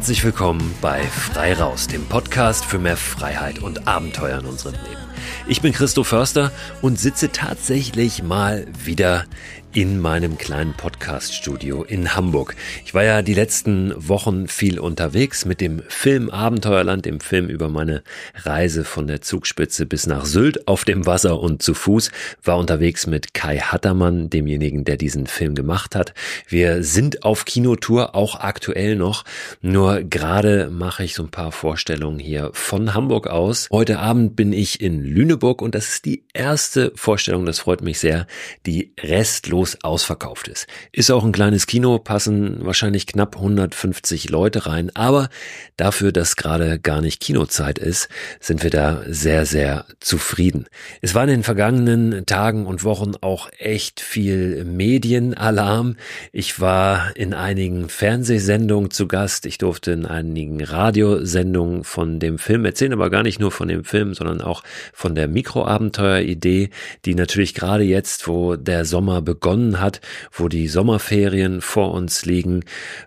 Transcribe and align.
Herzlich 0.00 0.24
willkommen 0.24 0.74
bei 0.80 1.02
Frei 1.02 1.52
Raus, 1.52 1.86
dem 1.86 2.06
Podcast 2.06 2.64
für 2.64 2.78
mehr 2.78 2.96
Freiheit 2.96 3.58
und 3.58 3.86
Abenteuer 3.86 4.38
in 4.38 4.46
unserem 4.46 4.72
Leben. 4.72 5.02
Ich 5.46 5.60
bin 5.60 5.74
Christo 5.74 6.04
Förster 6.04 6.52
und 6.80 6.98
sitze 6.98 7.32
tatsächlich 7.32 8.22
mal 8.22 8.66
wieder 8.82 9.26
in 9.72 10.00
meinem 10.00 10.36
kleinen 10.36 10.74
Podcast-Studio 10.74 11.84
in 11.84 12.16
Hamburg. 12.16 12.56
Ich 12.84 12.92
war 12.92 13.04
ja 13.04 13.22
die 13.22 13.34
letzten 13.34 13.94
Wochen 13.96 14.48
viel 14.48 14.80
unterwegs 14.80 15.44
mit 15.44 15.60
dem 15.60 15.82
Film 15.86 16.28
Abenteuerland, 16.28 17.04
dem 17.04 17.20
Film 17.20 17.48
über 17.48 17.68
meine 17.68 18.02
Reise 18.34 18.82
von 18.82 19.06
der 19.06 19.20
Zugspitze 19.20 19.86
bis 19.86 20.08
nach 20.08 20.24
Sylt 20.24 20.66
auf 20.66 20.84
dem 20.84 21.06
Wasser 21.06 21.38
und 21.38 21.62
zu 21.62 21.74
Fuß, 21.74 22.10
war 22.42 22.58
unterwegs 22.58 23.06
mit 23.06 23.32
Kai 23.32 23.58
Hattermann, 23.58 24.28
demjenigen, 24.28 24.84
der 24.84 24.96
diesen 24.96 25.28
Film 25.28 25.54
gemacht 25.54 25.94
hat. 25.94 26.14
Wir 26.48 26.82
sind 26.82 27.22
auf 27.22 27.44
Kinotour, 27.44 28.16
auch 28.16 28.40
aktuell 28.40 28.96
noch, 28.96 29.24
nur 29.60 30.02
gerade 30.02 30.68
mache 30.68 31.04
ich 31.04 31.14
so 31.14 31.22
ein 31.22 31.30
paar 31.30 31.52
Vorstellungen 31.52 32.18
hier 32.18 32.50
von 32.54 32.92
Hamburg 32.92 33.28
aus. 33.28 33.68
Heute 33.70 34.00
Abend 34.00 34.34
bin 34.34 34.52
ich 34.52 34.80
in 34.80 35.04
Lüneburg 35.04 35.62
und 35.62 35.76
das 35.76 35.90
ist 35.90 36.06
die 36.06 36.24
erste 36.34 36.90
Vorstellung, 36.96 37.46
das 37.46 37.60
freut 37.60 37.82
mich 37.82 38.00
sehr, 38.00 38.26
die 38.66 38.92
restlos 38.98 39.59
restlos 39.60 39.78
ausverkauft 39.82 40.48
ist. 40.48 40.66
Ist 40.92 41.10
auch 41.10 41.24
ein 41.24 41.32
kleines 41.32 41.66
Kino, 41.66 41.98
passen 41.98 42.64
wahrscheinlich 42.64 43.06
knapp 43.06 43.36
150 43.36 44.30
Leute 44.30 44.66
rein, 44.66 44.90
aber 44.94 45.28
dafür, 45.76 46.12
dass 46.12 46.36
gerade 46.36 46.78
gar 46.78 47.00
nicht 47.00 47.20
Kinozeit 47.20 47.78
ist, 47.78 48.08
sind 48.40 48.62
wir 48.62 48.70
da 48.70 49.02
sehr, 49.06 49.46
sehr 49.46 49.84
zufrieden. 50.00 50.66
Es 51.00 51.14
war 51.14 51.24
in 51.24 51.30
den 51.30 51.42
vergangenen 51.42 52.26
Tagen 52.26 52.66
und 52.66 52.84
Wochen 52.84 53.12
auch 53.20 53.50
echt 53.58 54.00
viel 54.00 54.64
Medienalarm. 54.64 55.96
Ich 56.32 56.60
war 56.60 57.16
in 57.16 57.34
einigen 57.34 57.88
Fernsehsendungen 57.88 58.90
zu 58.90 59.08
Gast, 59.08 59.46
ich 59.46 59.58
durfte 59.58 59.92
in 59.92 60.06
einigen 60.06 60.62
Radiosendungen 60.62 61.84
von 61.84 62.18
dem 62.18 62.38
Film 62.38 62.64
erzählen, 62.64 62.92
aber 62.92 63.10
gar 63.10 63.22
nicht 63.22 63.40
nur 63.40 63.50
von 63.50 63.68
dem 63.68 63.84
Film, 63.84 64.14
sondern 64.14 64.40
auch 64.40 64.62
von 64.92 65.14
der 65.14 65.28
Mikroabenteuer-Idee, 65.28 66.70
die 67.04 67.14
natürlich 67.14 67.54
gerade 67.54 67.84
jetzt, 67.84 68.26
wo 68.26 68.56
der 68.56 68.84
Sommer 68.84 69.22
begonnen 69.22 69.49
begonnen 69.50 69.80
hat, 69.80 70.00
wo 70.30 70.46
die 70.46 70.68
Sommerferien 70.68 71.60
vor 71.60 71.92
uns 71.92 72.24
liegen, 72.24 72.62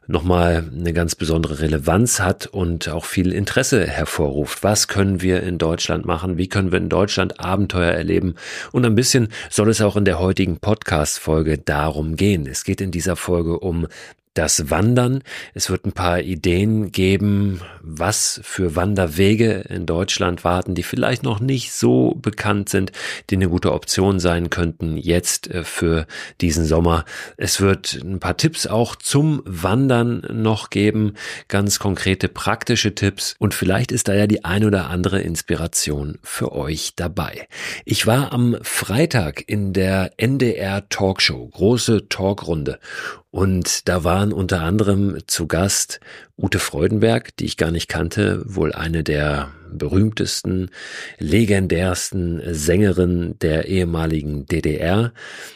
nochmal 0.07 0.69
eine 0.77 0.91
ganz 0.91 1.15
besondere 1.15 1.61
Relevanz 1.61 2.19
hat 2.19 2.47
und 2.47 2.89
auch 2.89 3.05
viel 3.05 3.31
Interesse 3.31 3.87
hervorruft. 3.87 4.61
Was 4.61 4.89
können 4.89 5.21
wir 5.21 5.41
in 5.43 5.57
Deutschland 5.57 6.05
machen? 6.05 6.37
Wie 6.37 6.49
können 6.49 6.73
wir 6.73 6.79
in 6.79 6.89
Deutschland 6.89 7.39
Abenteuer 7.39 7.93
erleben? 7.93 8.35
Und 8.73 8.85
ein 8.85 8.95
bisschen 8.95 9.29
soll 9.49 9.69
es 9.69 9.79
auch 9.79 9.95
in 9.95 10.03
der 10.03 10.19
heutigen 10.19 10.57
Podcast-Folge 10.57 11.59
darum 11.59 12.17
gehen. 12.17 12.45
Es 12.45 12.65
geht 12.65 12.81
in 12.81 12.91
dieser 12.91 13.15
Folge 13.15 13.59
um 13.59 13.87
das 14.33 14.69
Wandern. 14.69 15.23
Es 15.53 15.69
wird 15.69 15.85
ein 15.85 15.91
paar 15.91 16.19
Ideen 16.19 16.91
geben, 16.91 17.61
was 17.81 18.39
für 18.43 18.75
Wanderwege 18.75 19.65
in 19.69 19.85
Deutschland 19.85 20.43
warten, 20.43 20.75
die 20.75 20.83
vielleicht 20.83 21.23
noch 21.23 21.39
nicht 21.39 21.73
so 21.73 22.15
bekannt 22.15 22.69
sind, 22.69 22.91
die 23.29 23.35
eine 23.35 23.49
gute 23.49 23.71
Option 23.71 24.19
sein 24.19 24.49
könnten 24.49 24.97
jetzt 24.97 25.49
äh, 25.49 25.63
für 25.63 26.07
diesen 26.41 26.65
Sommer. 26.65 27.05
Es 27.37 27.61
wird 27.61 27.99
ein 28.03 28.19
paar 28.19 28.37
Tipps 28.37 28.65
auch 28.65 28.95
zum 28.95 29.41
Wandern 29.45 30.25
noch 30.31 30.69
geben, 30.69 31.13
ganz 31.47 31.79
konkrete 31.79 32.27
praktische 32.27 32.95
Tipps 32.95 33.35
und 33.39 33.53
vielleicht 33.53 33.91
ist 33.91 34.07
da 34.07 34.13
ja 34.13 34.27
die 34.27 34.45
ein 34.45 34.65
oder 34.65 34.89
andere 34.89 35.21
Inspiration 35.21 36.17
für 36.23 36.53
euch 36.53 36.95
dabei. 36.95 37.47
Ich 37.85 38.07
war 38.07 38.33
am 38.33 38.57
Freitag 38.61 39.43
in 39.47 39.73
der 39.73 40.11
NDR 40.17 40.89
Talkshow, 40.89 41.47
große 41.49 42.09
Talkrunde 42.09 42.79
und 43.33 43.89
da 43.89 44.03
waren 44.03 44.31
unter 44.31 44.61
anderem 44.61 45.17
zu 45.25 45.47
Gast 45.47 45.99
Ute 46.35 46.57
Freudenberg, 46.57 47.37
die 47.37 47.45
ich 47.45 47.57
gar 47.57 47.69
nicht 47.69 47.87
kannte, 47.87 48.41
wohl 48.45 48.73
eine 48.73 49.03
der 49.03 49.51
berühmtesten, 49.77 50.69
legendärsten 51.19 52.41
Sängerin 52.53 53.35
der 53.41 53.67
ehemaligen 53.67 54.45
DDR. 54.45 55.13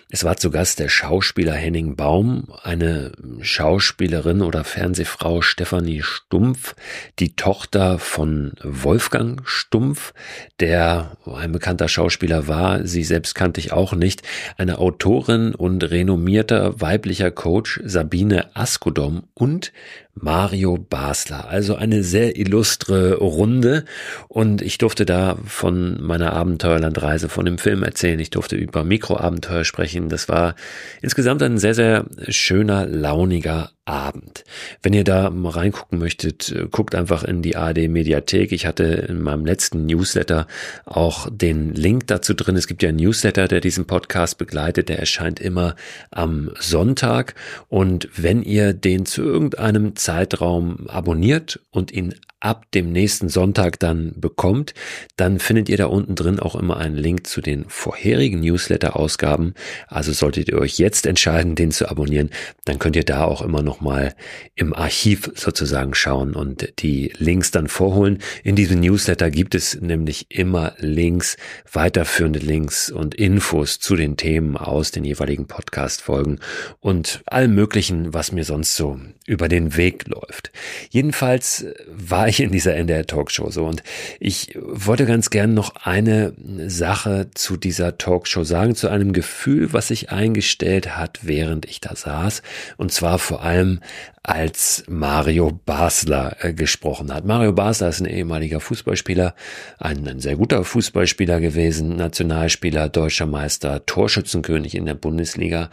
Es 0.09 0.23
war 0.23 0.37
zu 0.37 0.51
Gast 0.51 0.79
der 0.79 0.89
Schauspieler 0.89 1.53
Henning 1.53 1.95
Baum, 1.95 2.53
eine 2.63 3.11
Schauspielerin 3.41 4.41
oder 4.41 4.63
Fernsehfrau 4.63 5.41
Stefanie 5.41 6.01
Stumpf, 6.01 6.75
die 7.19 7.35
Tochter 7.35 7.99
von 7.99 8.53
Wolfgang 8.63 9.41
Stumpf, 9.45 10.13
der 10.59 11.17
ein 11.25 11.51
bekannter 11.51 11.89
Schauspieler 11.89 12.47
war. 12.47 12.85
Sie 12.87 13.03
selbst 13.03 13.35
kannte 13.35 13.59
ich 13.59 13.73
auch 13.73 13.93
nicht. 13.93 14.21
Eine 14.57 14.77
Autorin 14.79 15.53
und 15.53 15.83
renommierter 15.83 16.79
weiblicher 16.79 17.31
Coach 17.31 17.81
Sabine 17.83 18.55
Askodom 18.55 19.23
und 19.33 19.73
Mario 20.21 20.77
Basler. 20.77 21.49
Also 21.49 21.75
eine 21.75 22.03
sehr 22.03 22.37
illustre 22.37 23.15
Runde 23.15 23.85
und 24.27 24.61
ich 24.61 24.77
durfte 24.77 25.05
da 25.05 25.37
von 25.45 26.01
meiner 26.01 26.33
Abenteuerlandreise, 26.33 27.29
von 27.29 27.45
dem 27.45 27.57
Film 27.57 27.83
erzählen. 27.83 28.19
Ich 28.19 28.29
durfte 28.29 28.55
über 28.55 28.83
Mikroabenteuer 28.83 29.63
sprechen. 29.63 30.09
Das 30.09 30.29
war 30.29 30.55
insgesamt 31.01 31.43
ein 31.43 31.57
sehr, 31.57 31.73
sehr 31.73 32.05
schöner, 32.29 32.85
launiger 32.85 33.71
Abend. 33.87 34.43
Wenn 34.83 34.93
ihr 34.93 35.03
da 35.03 35.29
mal 35.29 35.51
reingucken 35.51 35.97
möchtet, 35.97 36.51
äh, 36.51 36.67
guckt 36.69 36.93
einfach 36.93 37.23
in 37.23 37.41
die 37.41 37.55
ARD 37.55 37.87
Mediathek. 37.87 38.51
Ich 38.51 38.65
hatte 38.65 38.83
in 38.83 39.21
meinem 39.21 39.45
letzten 39.45 39.85
Newsletter 39.85 40.47
auch 40.85 41.27
den 41.31 41.73
Link 41.73 42.07
dazu 42.07 42.33
drin. 42.33 42.55
Es 42.55 42.67
gibt 42.67 42.83
ja 42.83 42.89
einen 42.89 42.99
Newsletter, 42.99 43.47
der 43.47 43.61
diesen 43.61 43.85
Podcast 43.85 44.37
begleitet. 44.37 44.89
Der 44.89 44.99
erscheint 44.99 45.39
immer 45.39 45.75
am 46.11 46.51
Sonntag. 46.59 47.35
Und 47.69 48.09
wenn 48.15 48.43
ihr 48.43 48.73
den 48.73 49.05
zu 49.05 49.23
irgendeinem 49.23 49.95
Zeitraum 49.95 50.87
abonniert 50.87 51.59
und 51.71 51.91
ihn 51.91 52.13
ab 52.39 52.65
dem 52.71 52.91
nächsten 52.91 53.29
Sonntag 53.29 53.79
dann 53.79 54.13
bekommt, 54.15 54.73
dann 55.15 55.39
findet 55.39 55.69
ihr 55.69 55.77
da 55.77 55.87
unten 55.87 56.15
drin 56.15 56.39
auch 56.39 56.55
immer 56.55 56.77
einen 56.77 56.95
Link 56.95 57.25
zu 57.25 57.41
den 57.41 57.65
vorherigen 57.67 58.41
Newsletter-Ausgaben. 58.41 59.55
Also 59.87 60.13
solltet 60.13 60.49
ihr 60.49 60.59
euch 60.59 60.77
jetzt 60.77 61.07
entscheiden, 61.07 61.55
den 61.55 61.71
zu 61.71 61.89
abonnieren, 61.89 62.29
dann 62.65 62.77
könnt 62.77 62.95
ihr 62.95 63.03
da 63.03 63.23
auch 63.23 63.41
immer 63.41 63.63
noch 63.63 63.81
mal 63.81 64.13
im 64.53 64.73
Archiv 64.73 65.31
sozusagen 65.35 65.95
schauen 65.95 66.35
und 66.35 66.73
die 66.79 67.11
Links 67.17 67.49
dann 67.49 67.67
vorholen. 67.67 68.19
In 68.43 68.55
diesem 68.55 68.81
Newsletter 68.81 69.31
gibt 69.31 69.55
es 69.55 69.79
nämlich 69.81 70.27
immer 70.29 70.73
Links, 70.77 71.37
weiterführende 71.71 72.39
Links 72.39 72.91
und 72.91 73.15
Infos 73.15 73.79
zu 73.79 73.95
den 73.95 74.15
Themen 74.15 74.57
aus 74.57 74.91
den 74.91 75.03
jeweiligen 75.03 75.47
Podcast-Folgen 75.47 76.39
und 76.79 77.21
allem 77.25 77.55
möglichen, 77.55 78.13
was 78.13 78.31
mir 78.31 78.43
sonst 78.43 78.75
so 78.75 78.99
über 79.25 79.49
den 79.49 79.75
Weg 79.75 80.07
läuft. 80.07 80.51
Jedenfalls 80.89 81.65
war 81.87 82.27
ich 82.27 82.39
in 82.39 82.51
dieser 82.51 82.75
NDR 82.75 83.05
Talkshow 83.05 83.49
so. 83.49 83.65
Und 83.65 83.83
ich 84.19 84.57
wollte 84.61 85.05
ganz 85.05 85.29
gern 85.29 85.53
noch 85.53 85.75
eine 85.75 86.33
Sache 86.67 87.29
zu 87.33 87.57
dieser 87.57 87.97
Talkshow 87.97 88.43
sagen, 88.43 88.75
zu 88.75 88.89
einem 88.89 89.13
Gefühl, 89.13 89.73
was 89.73 89.87
sich 89.89 90.11
eingestellt 90.11 90.97
hat, 90.97 91.19
während 91.23 91.65
ich 91.65 91.81
da 91.81 91.95
saß. 91.95 92.41
Und 92.77 92.91
zwar 92.91 93.19
vor 93.19 93.43
allem 93.43 93.79
als 94.27 94.83
Mario 94.89 95.57
Basler 95.65 96.35
äh, 96.41 96.53
gesprochen 96.53 97.13
hat. 97.13 97.23
Mario 97.23 97.53
Basler 97.53 97.87
ist 97.87 98.01
ein 98.01 98.05
ehemaliger 98.05 98.59
Fußballspieler, 98.59 99.33
ein, 99.79 100.05
ein 100.05 100.19
sehr 100.19 100.35
guter 100.35 100.65
Fußballspieler 100.65 101.39
gewesen, 101.39 101.95
Nationalspieler, 101.95 102.89
deutscher 102.89 103.25
Meister, 103.25 103.85
Torschützenkönig 103.85 104.75
in 104.75 104.85
der 104.85 104.95
Bundesliga 104.95 105.69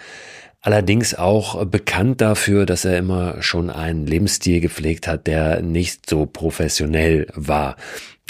allerdings 0.64 1.14
auch 1.14 1.64
bekannt 1.66 2.20
dafür, 2.20 2.66
dass 2.66 2.84
er 2.84 2.96
immer 2.96 3.40
schon 3.42 3.70
einen 3.70 4.06
Lebensstil 4.06 4.60
gepflegt 4.60 5.06
hat, 5.06 5.26
der 5.26 5.60
nicht 5.60 6.08
so 6.08 6.26
professionell 6.26 7.28
war. 7.34 7.76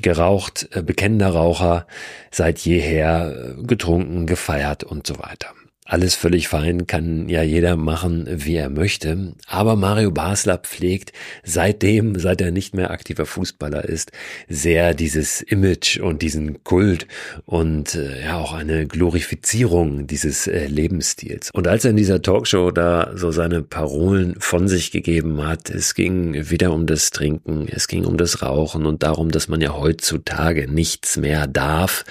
Geraucht, 0.03 0.69
äh, 0.73 0.83
bekennender 0.83 1.31
Raucher, 1.31 1.87
seit 2.31 2.59
jeher 2.59 3.55
äh, 3.57 3.63
getrunken, 3.63 4.27
gefeiert 4.27 4.85
und 4.85 5.07
so 5.07 5.19
weiter. 5.19 5.49
Alles 5.95 6.17
völlig 6.17 6.49
fein, 6.49 6.89
kann 6.89 7.29
ja 7.29 7.45
jeder 7.45 7.77
machen, 7.77 8.27
wie 8.29 8.57
er 8.57 8.69
möchte. 8.69 9.35
Aber 9.47 9.77
Mario 9.77 10.11
Basler 10.11 10.59
pflegt 10.59 11.13
seitdem, 11.45 12.19
seit 12.19 12.41
er 12.41 12.51
nicht 12.51 12.75
mehr 12.75 12.91
aktiver 12.91 13.27
Fußballer 13.27 13.85
ist, 13.85 14.11
sehr 14.49 14.93
dieses 14.93 15.41
Image 15.41 16.01
und 16.01 16.21
diesen 16.21 16.65
Kult 16.65 17.07
und 17.45 17.95
äh, 17.95 18.25
ja 18.25 18.39
auch 18.39 18.55
eine 18.55 18.89
Glorifizierung 18.89 20.09
dieses 20.09 20.49
äh, 20.49 20.67
Lebensstils. 20.67 21.53
Und 21.53 21.69
als 21.69 21.85
er 21.85 21.93
in 21.93 21.97
dieser 21.97 22.21
Talkshow 22.21 22.73
da 22.73 23.13
so 23.15 23.31
seine 23.31 23.63
Parolen 23.63 24.35
von 24.41 24.67
sich 24.67 24.91
gegeben 24.91 25.47
hat, 25.47 25.71
es 25.71 25.95
ging 25.95 26.51
wieder 26.51 26.73
um 26.73 26.87
das 26.89 27.11
Trinken, 27.11 27.69
es 27.71 27.87
ging 27.87 28.05
um 28.05 28.17
das 28.17 28.43
Rauchen 28.43 28.85
und 28.87 29.05
darum, 29.05 29.31
dass 29.31 29.47
man 29.47 29.61
ja 29.61 29.77
heutzutage 29.77 30.67
nichts 30.67 31.17
mehr 31.17 31.47
darf, 31.47 32.05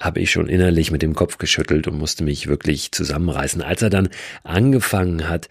habe 0.00 0.18
ich 0.18 0.32
schon 0.32 0.48
innerlich 0.48 0.90
mit 0.90 1.02
dem 1.02 1.14
Kopf 1.14 1.38
geschüttelt 1.38 1.86
und 1.86 1.96
musste 1.96 2.24
mich 2.24 2.48
wirklich 2.48 2.90
zusammen 2.90 3.27
zusammenreißen. 3.28 3.62
Als 3.62 3.82
er 3.82 3.90
dann 3.90 4.08
angefangen 4.42 5.28
hat, 5.28 5.48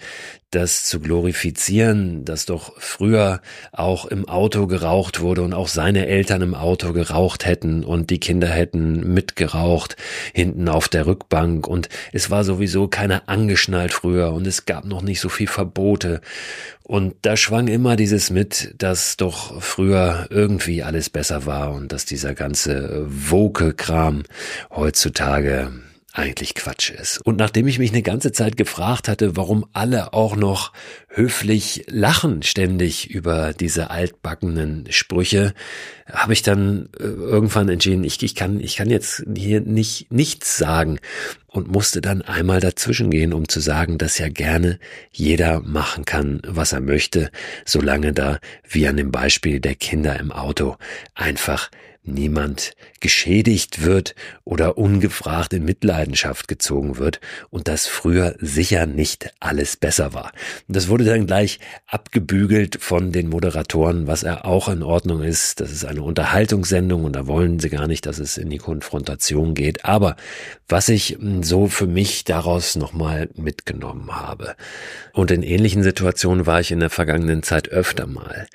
das 0.51 0.85
zu 0.85 1.01
glorifizieren, 1.01 2.23
dass 2.23 2.45
doch 2.45 2.71
früher 2.79 3.41
auch 3.73 4.05
im 4.05 4.29
Auto 4.29 4.65
geraucht 4.65 5.19
wurde 5.19 5.41
und 5.41 5.53
auch 5.53 5.67
seine 5.67 6.07
Eltern 6.07 6.41
im 6.41 6.55
Auto 6.55 6.93
geraucht 6.93 7.45
hätten 7.45 7.83
und 7.83 8.09
die 8.09 8.19
Kinder 8.21 8.47
hätten 8.47 9.13
mitgeraucht 9.13 9.97
hinten 10.33 10.69
auf 10.69 10.87
der 10.87 11.05
Rückbank 11.05 11.67
und 11.67 11.89
es 12.13 12.31
war 12.31 12.45
sowieso 12.45 12.87
keiner 12.87 13.23
angeschnallt 13.27 13.91
früher 13.91 14.31
und 14.31 14.47
es 14.47 14.65
gab 14.65 14.85
noch 14.85 15.01
nicht 15.01 15.19
so 15.19 15.27
viel 15.27 15.47
Verbote 15.47 16.21
und 16.83 17.15
da 17.23 17.35
schwang 17.35 17.67
immer 17.67 17.97
dieses 17.97 18.29
mit, 18.29 18.73
dass 18.77 19.17
doch 19.17 19.61
früher 19.61 20.27
irgendwie 20.29 20.81
alles 20.81 21.09
besser 21.09 21.45
war 21.45 21.73
und 21.73 21.91
dass 21.91 22.05
dieser 22.05 22.33
ganze 22.33 23.05
Woke-Kram 23.05 24.23
heutzutage 24.73 25.73
eigentlich 26.17 26.55
Quatsch 26.55 26.89
ist. 26.89 27.19
Und 27.23 27.37
nachdem 27.37 27.67
ich 27.67 27.77
mich 27.79 27.91
eine 27.91 28.01
ganze 28.01 28.31
Zeit 28.31 28.57
gefragt 28.57 29.07
hatte, 29.07 29.37
warum 29.37 29.65
alle 29.73 30.13
auch 30.13 30.35
noch 30.35 30.73
höflich 31.09 31.85
lachen 31.87 32.41
ständig 32.43 33.09
über 33.09 33.53
diese 33.53 33.91
altbackenen 33.91 34.85
Sprüche, 34.89 35.53
habe 36.11 36.33
ich 36.33 36.41
dann 36.41 36.89
äh, 36.99 37.03
irgendwann 37.03 37.69
entschieden, 37.69 38.03
ich, 38.03 38.21
ich 38.23 38.35
kann, 38.35 38.59
ich 38.59 38.77
kann 38.77 38.89
jetzt 38.89 39.23
hier 39.35 39.61
nicht 39.61 40.11
nichts 40.11 40.57
sagen 40.57 40.99
und 41.47 41.71
musste 41.71 42.01
dann 42.01 42.21
einmal 42.21 42.59
dazwischen 42.59 43.11
gehen, 43.11 43.33
um 43.33 43.47
zu 43.47 43.59
sagen, 43.59 43.97
dass 43.97 44.17
ja 44.17 44.29
gerne 44.29 44.79
jeder 45.11 45.61
machen 45.61 46.05
kann, 46.05 46.41
was 46.45 46.73
er 46.73 46.81
möchte, 46.81 47.31
solange 47.65 48.13
da, 48.13 48.39
wie 48.67 48.87
an 48.87 48.97
dem 48.97 49.11
Beispiel 49.11 49.59
der 49.59 49.75
Kinder 49.75 50.19
im 50.19 50.31
Auto, 50.31 50.77
einfach 51.13 51.69
niemand 52.07 52.73
geschädigt 52.99 53.83
wird 53.83 54.15
oder 54.43 54.77
ungefragt 54.77 55.53
in 55.53 55.65
Mitleidenschaft 55.65 56.47
gezogen 56.47 56.97
wird 56.97 57.19
und 57.49 57.67
dass 57.67 57.87
früher 57.87 58.35
sicher 58.39 58.85
nicht 58.85 59.33
alles 59.39 59.75
besser 59.75 60.13
war. 60.13 60.31
Das 60.67 60.87
wurde 60.87 61.05
dann 61.05 61.27
gleich 61.27 61.59
abgebügelt 61.85 62.77
von 62.81 63.11
den 63.11 63.29
Moderatoren, 63.29 64.07
was 64.07 64.23
er 64.23 64.45
auch 64.45 64.69
in 64.69 64.83
Ordnung 64.83 65.21
ist. 65.21 65.59
Das 65.59 65.71
ist 65.71 65.85
eine 65.85 66.01
Unterhaltungssendung 66.01 67.03
und 67.03 67.15
da 67.15 67.27
wollen 67.27 67.59
sie 67.59 67.69
gar 67.69 67.87
nicht, 67.87 68.05
dass 68.05 68.19
es 68.19 68.37
in 68.37 68.49
die 68.49 68.57
Konfrontation 68.57 69.53
geht. 69.53 69.85
Aber 69.85 70.15
was 70.67 70.89
ich 70.89 71.17
so 71.41 71.67
für 71.67 71.87
mich 71.87 72.23
daraus 72.23 72.75
nochmal 72.75 73.29
mitgenommen 73.35 74.15
habe 74.15 74.55
und 75.13 75.31
in 75.31 75.43
ähnlichen 75.43 75.83
Situationen 75.83 76.45
war 76.45 76.59
ich 76.59 76.71
in 76.71 76.79
der 76.79 76.89
vergangenen 76.89 77.43
Zeit 77.43 77.69
öfter 77.69 78.07
mal, 78.07 78.47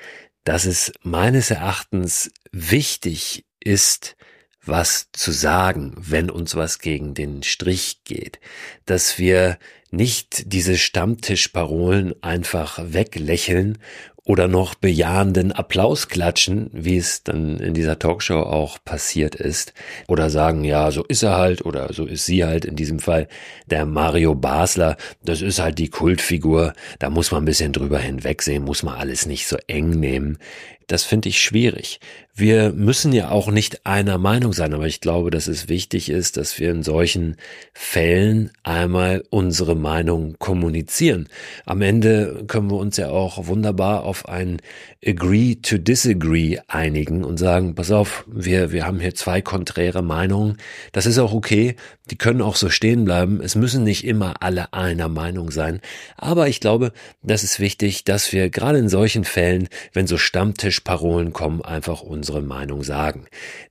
dass 0.44 0.64
es 0.64 0.92
meines 1.02 1.50
Erachtens 1.50 2.30
wichtig 2.52 3.44
ist, 3.60 4.16
was 4.64 5.08
zu 5.12 5.32
sagen, 5.32 5.94
wenn 5.96 6.30
uns 6.30 6.54
was 6.54 6.78
gegen 6.78 7.14
den 7.14 7.42
Strich 7.42 8.04
geht, 8.04 8.38
dass 8.86 9.18
wir 9.18 9.58
nicht 9.90 10.52
diese 10.52 10.78
Stammtischparolen 10.78 12.14
einfach 12.22 12.78
weglächeln 12.82 13.78
oder 14.24 14.46
noch 14.46 14.74
bejahenden 14.74 15.50
Applaus 15.50 16.08
klatschen, 16.08 16.70
wie 16.72 16.96
es 16.96 17.24
dann 17.24 17.58
in 17.58 17.74
dieser 17.74 17.98
Talkshow 17.98 18.40
auch 18.40 18.78
passiert 18.84 19.34
ist, 19.34 19.74
oder 20.06 20.30
sagen, 20.30 20.62
ja, 20.62 20.92
so 20.92 21.04
ist 21.04 21.24
er 21.24 21.36
halt 21.36 21.64
oder 21.64 21.92
so 21.92 22.06
ist 22.06 22.24
sie 22.24 22.44
halt 22.44 22.64
in 22.64 22.76
diesem 22.76 23.00
Fall 23.00 23.26
der 23.66 23.84
Mario 23.84 24.36
Basler, 24.36 24.96
das 25.24 25.42
ist 25.42 25.58
halt 25.58 25.78
die 25.78 25.90
Kultfigur, 25.90 26.72
da 27.00 27.10
muss 27.10 27.32
man 27.32 27.42
ein 27.42 27.46
bisschen 27.46 27.72
drüber 27.72 27.98
hinwegsehen, 27.98 28.62
muss 28.62 28.84
man 28.84 28.94
alles 28.94 29.26
nicht 29.26 29.48
so 29.48 29.56
eng 29.66 29.90
nehmen. 29.90 30.38
Das 30.86 31.04
finde 31.04 31.28
ich 31.28 31.40
schwierig. 31.40 32.00
Wir 32.34 32.72
müssen 32.72 33.12
ja 33.12 33.28
auch 33.30 33.50
nicht 33.50 33.84
einer 33.84 34.16
Meinung 34.16 34.54
sein, 34.54 34.72
aber 34.72 34.86
ich 34.86 35.02
glaube, 35.02 35.30
dass 35.30 35.48
es 35.48 35.68
wichtig 35.68 36.08
ist, 36.08 36.38
dass 36.38 36.58
wir 36.58 36.70
in 36.70 36.82
solchen 36.82 37.36
Fällen 37.74 38.50
einmal 38.62 39.22
unsere 39.28 39.76
Meinung 39.76 40.36
kommunizieren. 40.38 41.28
Am 41.66 41.82
Ende 41.82 42.44
können 42.46 42.70
wir 42.70 42.78
uns 42.78 42.96
ja 42.96 43.10
auch 43.10 43.48
wunderbar 43.48 44.04
auf 44.04 44.30
ein 44.30 44.62
Agree 45.04 45.56
to 45.56 45.76
Disagree 45.76 46.58
einigen 46.68 47.22
und 47.22 47.36
sagen, 47.36 47.74
pass 47.74 47.90
auf, 47.90 48.24
wir, 48.26 48.72
wir 48.72 48.86
haben 48.86 49.00
hier 49.00 49.14
zwei 49.14 49.42
konträre 49.42 50.00
Meinungen. 50.00 50.56
Das 50.92 51.04
ist 51.04 51.18
auch 51.18 51.34
okay. 51.34 51.76
Die 52.10 52.16
können 52.16 52.40
auch 52.40 52.56
so 52.56 52.70
stehen 52.70 53.04
bleiben. 53.04 53.42
Es 53.42 53.56
müssen 53.56 53.84
nicht 53.84 54.06
immer 54.06 54.42
alle 54.42 54.72
einer 54.72 55.08
Meinung 55.08 55.50
sein. 55.50 55.80
Aber 56.16 56.48
ich 56.48 56.60
glaube, 56.60 56.92
das 57.22 57.44
ist 57.44 57.60
wichtig, 57.60 58.04
dass 58.04 58.32
wir 58.32 58.48
gerade 58.48 58.78
in 58.78 58.88
solchen 58.88 59.24
Fällen, 59.24 59.68
wenn 59.92 60.06
so 60.06 60.16
Stammtischparolen 60.82 61.32
kommen, 61.32 61.62
einfach 61.62 62.02
unsere 62.02 62.42
Meinung 62.42 62.82
sagen. 62.82 63.26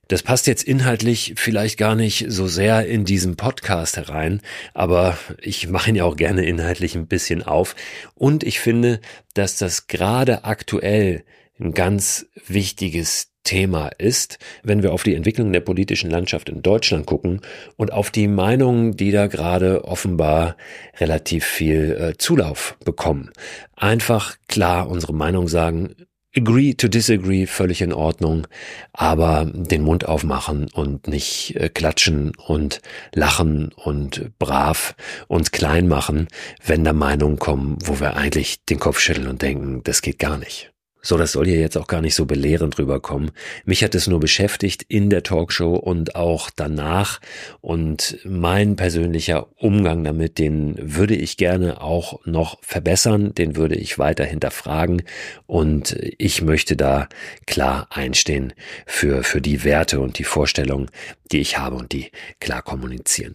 Das 0.08 0.22
passt 0.22 0.46
jetzt 0.46 0.64
inhaltlich 0.64 1.34
vielleicht 1.36 1.78
gar 1.78 1.94
nicht 1.94 2.26
so 2.28 2.48
sehr 2.48 2.86
in 2.86 3.04
diesem 3.04 3.36
Podcast 3.36 3.96
herein, 3.96 4.40
aber 4.74 5.18
ich 5.40 5.68
mache 5.68 5.90
ihn 5.90 5.96
ja 5.96 6.04
auch 6.04 6.16
gerne 6.16 6.44
inhaltlich 6.44 6.94
ein 6.94 7.06
bisschen 7.06 7.42
auf. 7.42 7.76
Und 8.14 8.44
ich 8.44 8.60
finde, 8.60 9.00
dass 9.34 9.56
das 9.56 9.86
gerade 9.86 10.44
aktuell 10.44 11.24
ein 11.60 11.74
ganz 11.74 12.26
wichtiges 12.46 13.28
Thema 13.44 13.88
ist, 13.88 14.38
wenn 14.62 14.82
wir 14.82 14.92
auf 14.92 15.02
die 15.02 15.14
Entwicklung 15.14 15.52
der 15.52 15.60
politischen 15.60 16.10
Landschaft 16.10 16.48
in 16.48 16.62
Deutschland 16.62 17.06
gucken 17.06 17.40
und 17.76 17.92
auf 17.92 18.10
die 18.10 18.28
Meinungen, 18.28 18.96
die 18.96 19.10
da 19.10 19.26
gerade 19.26 19.84
offenbar 19.84 20.56
relativ 21.00 21.44
viel 21.44 21.96
äh, 21.98 22.16
Zulauf 22.18 22.76
bekommen. 22.84 23.30
Einfach 23.74 24.36
klar 24.46 24.88
unsere 24.88 25.12
Meinung 25.12 25.48
sagen, 25.48 25.96
Agree 26.34 26.72
to 26.72 26.88
disagree, 26.88 27.46
völlig 27.46 27.82
in 27.82 27.92
Ordnung, 27.92 28.46
aber 28.94 29.44
den 29.44 29.82
Mund 29.82 30.06
aufmachen 30.06 30.68
und 30.72 31.06
nicht 31.06 31.56
äh, 31.56 31.68
klatschen 31.68 32.32
und 32.36 32.80
lachen 33.14 33.70
und 33.76 34.30
brav 34.38 34.94
uns 35.28 35.50
klein 35.50 35.88
machen, 35.88 36.28
wenn 36.64 36.84
da 36.84 36.94
Meinungen 36.94 37.38
kommen, 37.38 37.76
wo 37.84 38.00
wir 38.00 38.16
eigentlich 38.16 38.64
den 38.64 38.78
Kopf 38.78 38.98
schütteln 38.98 39.28
und 39.28 39.42
denken, 39.42 39.82
das 39.84 40.00
geht 40.00 40.18
gar 40.18 40.38
nicht. 40.38 40.71
So, 41.04 41.16
das 41.16 41.32
soll 41.32 41.46
hier 41.46 41.58
jetzt 41.58 41.76
auch 41.76 41.88
gar 41.88 42.00
nicht 42.00 42.14
so 42.14 42.26
belehrend 42.26 42.78
rüberkommen. 42.78 43.32
Mich 43.64 43.82
hat 43.82 43.96
es 43.96 44.06
nur 44.06 44.20
beschäftigt 44.20 44.84
in 44.86 45.10
der 45.10 45.24
Talkshow 45.24 45.74
und 45.74 46.14
auch 46.14 46.48
danach. 46.54 47.20
Und 47.60 48.18
mein 48.24 48.76
persönlicher 48.76 49.48
Umgang 49.56 50.04
damit, 50.04 50.38
den 50.38 50.76
würde 50.78 51.16
ich 51.16 51.36
gerne 51.36 51.80
auch 51.80 52.24
noch 52.24 52.58
verbessern, 52.62 53.34
den 53.34 53.56
würde 53.56 53.74
ich 53.74 53.98
weiter 53.98 54.24
hinterfragen. 54.24 55.02
Und 55.46 55.96
ich 56.18 56.40
möchte 56.40 56.76
da 56.76 57.08
klar 57.46 57.88
einstehen 57.90 58.52
für, 58.86 59.24
für 59.24 59.40
die 59.40 59.64
Werte 59.64 59.98
und 59.98 60.20
die 60.20 60.24
Vorstellungen, 60.24 60.88
die 61.32 61.40
ich 61.40 61.58
habe 61.58 61.74
und 61.74 61.92
die 61.92 62.12
klar 62.38 62.62
kommunizieren. 62.62 63.34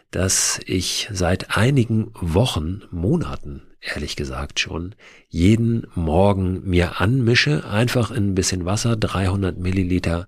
das 0.11 0.59
ich 0.65 1.09
seit 1.11 1.57
einigen 1.57 2.11
Wochen, 2.19 2.83
Monaten 2.91 3.63
ehrlich 3.81 4.15
gesagt 4.15 4.59
schon, 4.59 4.93
jeden 5.27 5.87
Morgen 5.95 6.61
mir 6.69 7.01
anmische, 7.01 7.67
einfach 7.67 8.11
in 8.11 8.31
ein 8.31 8.35
bisschen 8.35 8.65
Wasser, 8.65 8.95
300 8.95 9.57
Milliliter 9.57 10.27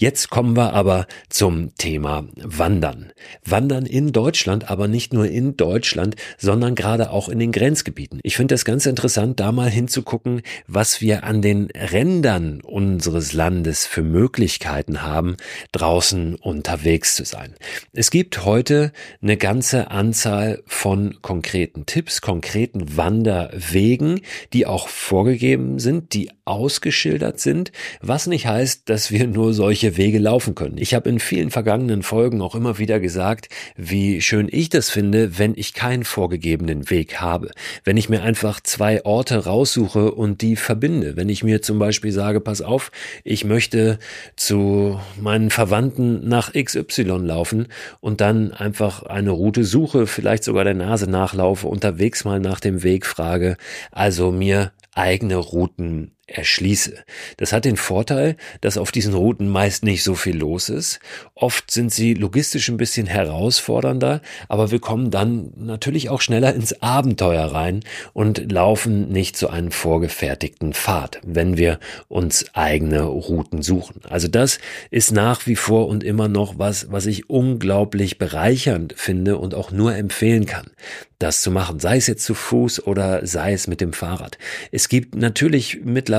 Jetzt 0.00 0.30
kommen 0.30 0.56
wir 0.56 0.74
aber 0.74 1.08
zum 1.28 1.74
Thema 1.74 2.28
Wandern. 2.36 3.12
Wandern 3.44 3.84
in 3.84 4.12
Deutschland, 4.12 4.70
aber 4.70 4.86
nicht 4.86 5.12
nur 5.12 5.26
in 5.26 5.56
Deutschland, 5.56 6.14
sondern 6.38 6.76
gerade 6.76 7.10
auch 7.10 7.28
in 7.28 7.40
den 7.40 7.50
Grenzgebieten. 7.50 8.20
Ich 8.22 8.36
finde 8.36 8.54
es 8.54 8.64
ganz 8.64 8.86
interessant, 8.86 9.40
da 9.40 9.50
mal 9.50 9.68
hinzugucken, 9.68 10.42
was 10.68 11.00
wir 11.00 11.24
an 11.24 11.42
den 11.42 11.68
Rändern 11.74 12.60
unseres 12.60 13.32
Landes 13.32 13.86
für 13.86 14.04
Möglichkeiten 14.04 15.02
haben, 15.02 15.36
draußen 15.72 16.36
unterwegs 16.36 17.16
zu 17.16 17.24
sein. 17.24 17.56
Es 17.92 18.12
gibt 18.12 18.44
heute 18.44 18.92
eine 19.20 19.36
ganze 19.36 19.90
Anzahl 19.90 20.62
von 20.64 21.20
konkreten 21.22 21.86
Tipps, 21.86 22.20
konkreten 22.20 22.96
Wanderwegen, 22.96 24.20
die 24.52 24.64
auch 24.64 24.86
vorgegeben 24.86 25.80
sind, 25.80 26.14
die 26.14 26.30
ausgeschildert 26.44 27.40
sind, 27.40 27.72
was 28.00 28.28
nicht 28.28 28.46
heißt, 28.46 28.88
dass 28.88 29.10
wir 29.10 29.26
nur 29.26 29.52
solche 29.52 29.87
welche 29.88 29.96
Wege 29.96 30.18
laufen 30.18 30.54
können. 30.54 30.76
Ich 30.78 30.94
habe 30.94 31.08
in 31.08 31.18
vielen 31.18 31.50
vergangenen 31.50 32.02
Folgen 32.02 32.42
auch 32.42 32.54
immer 32.54 32.78
wieder 32.78 33.00
gesagt, 33.00 33.48
wie 33.76 34.20
schön 34.20 34.48
ich 34.50 34.68
das 34.68 34.90
finde, 34.90 35.38
wenn 35.38 35.54
ich 35.56 35.72
keinen 35.72 36.04
vorgegebenen 36.04 36.90
Weg 36.90 37.20
habe. 37.20 37.50
Wenn 37.84 37.96
ich 37.96 38.08
mir 38.08 38.22
einfach 38.22 38.60
zwei 38.60 39.04
Orte 39.04 39.44
raussuche 39.44 40.12
und 40.12 40.42
die 40.42 40.56
verbinde. 40.56 41.16
Wenn 41.16 41.28
ich 41.28 41.42
mir 41.42 41.62
zum 41.62 41.78
Beispiel 41.78 42.12
sage, 42.12 42.40
pass 42.40 42.60
auf, 42.60 42.90
ich 43.24 43.44
möchte 43.44 43.98
zu 44.36 45.00
meinen 45.20 45.50
Verwandten 45.50 46.28
nach 46.28 46.52
XY 46.52 47.02
laufen 47.02 47.68
und 48.00 48.20
dann 48.20 48.52
einfach 48.52 49.02
eine 49.04 49.30
Route 49.30 49.64
suche, 49.64 50.06
vielleicht 50.06 50.44
sogar 50.44 50.64
der 50.64 50.74
Nase 50.74 51.08
nachlaufe, 51.08 51.66
unterwegs 51.66 52.24
mal 52.24 52.40
nach 52.40 52.60
dem 52.60 52.82
Weg 52.82 53.06
frage, 53.06 53.56
also 53.90 54.30
mir 54.32 54.72
eigene 54.94 55.36
Routen 55.36 56.17
erschließe. 56.28 57.04
Das 57.36 57.52
hat 57.52 57.64
den 57.64 57.76
Vorteil, 57.76 58.36
dass 58.60 58.78
auf 58.78 58.92
diesen 58.92 59.14
Routen 59.14 59.48
meist 59.48 59.82
nicht 59.82 60.04
so 60.04 60.14
viel 60.14 60.36
los 60.36 60.68
ist. 60.68 61.00
Oft 61.34 61.70
sind 61.70 61.92
sie 61.92 62.14
logistisch 62.14 62.68
ein 62.68 62.76
bisschen 62.76 63.06
herausfordernder, 63.06 64.20
aber 64.48 64.70
wir 64.70 64.78
kommen 64.78 65.10
dann 65.10 65.52
natürlich 65.56 66.10
auch 66.10 66.20
schneller 66.20 66.54
ins 66.54 66.82
Abenteuer 66.82 67.46
rein 67.46 67.80
und 68.12 68.52
laufen 68.52 69.10
nicht 69.10 69.36
zu 69.36 69.48
einem 69.48 69.70
vorgefertigten 69.70 70.74
Pfad, 70.74 71.20
wenn 71.24 71.56
wir 71.56 71.78
uns 72.08 72.46
eigene 72.54 73.02
Routen 73.02 73.62
suchen. 73.62 74.02
Also 74.08 74.28
das 74.28 74.58
ist 74.90 75.12
nach 75.12 75.46
wie 75.46 75.56
vor 75.56 75.88
und 75.88 76.04
immer 76.04 76.28
noch 76.28 76.58
was, 76.58 76.90
was 76.90 77.06
ich 77.06 77.30
unglaublich 77.30 78.18
bereichernd 78.18 78.94
finde 78.96 79.38
und 79.38 79.54
auch 79.54 79.70
nur 79.70 79.94
empfehlen 79.94 80.46
kann 80.46 80.70
das 81.18 81.42
zu 81.42 81.50
machen, 81.50 81.80
sei 81.80 81.96
es 81.96 82.06
jetzt 82.06 82.24
zu 82.24 82.34
Fuß 82.34 82.86
oder 82.86 83.26
sei 83.26 83.52
es 83.52 83.66
mit 83.66 83.80
dem 83.80 83.92
Fahrrad. 83.92 84.38
Es 84.70 84.88
gibt 84.88 85.16
natürlich 85.16 85.80
mittlerweile 85.82 86.17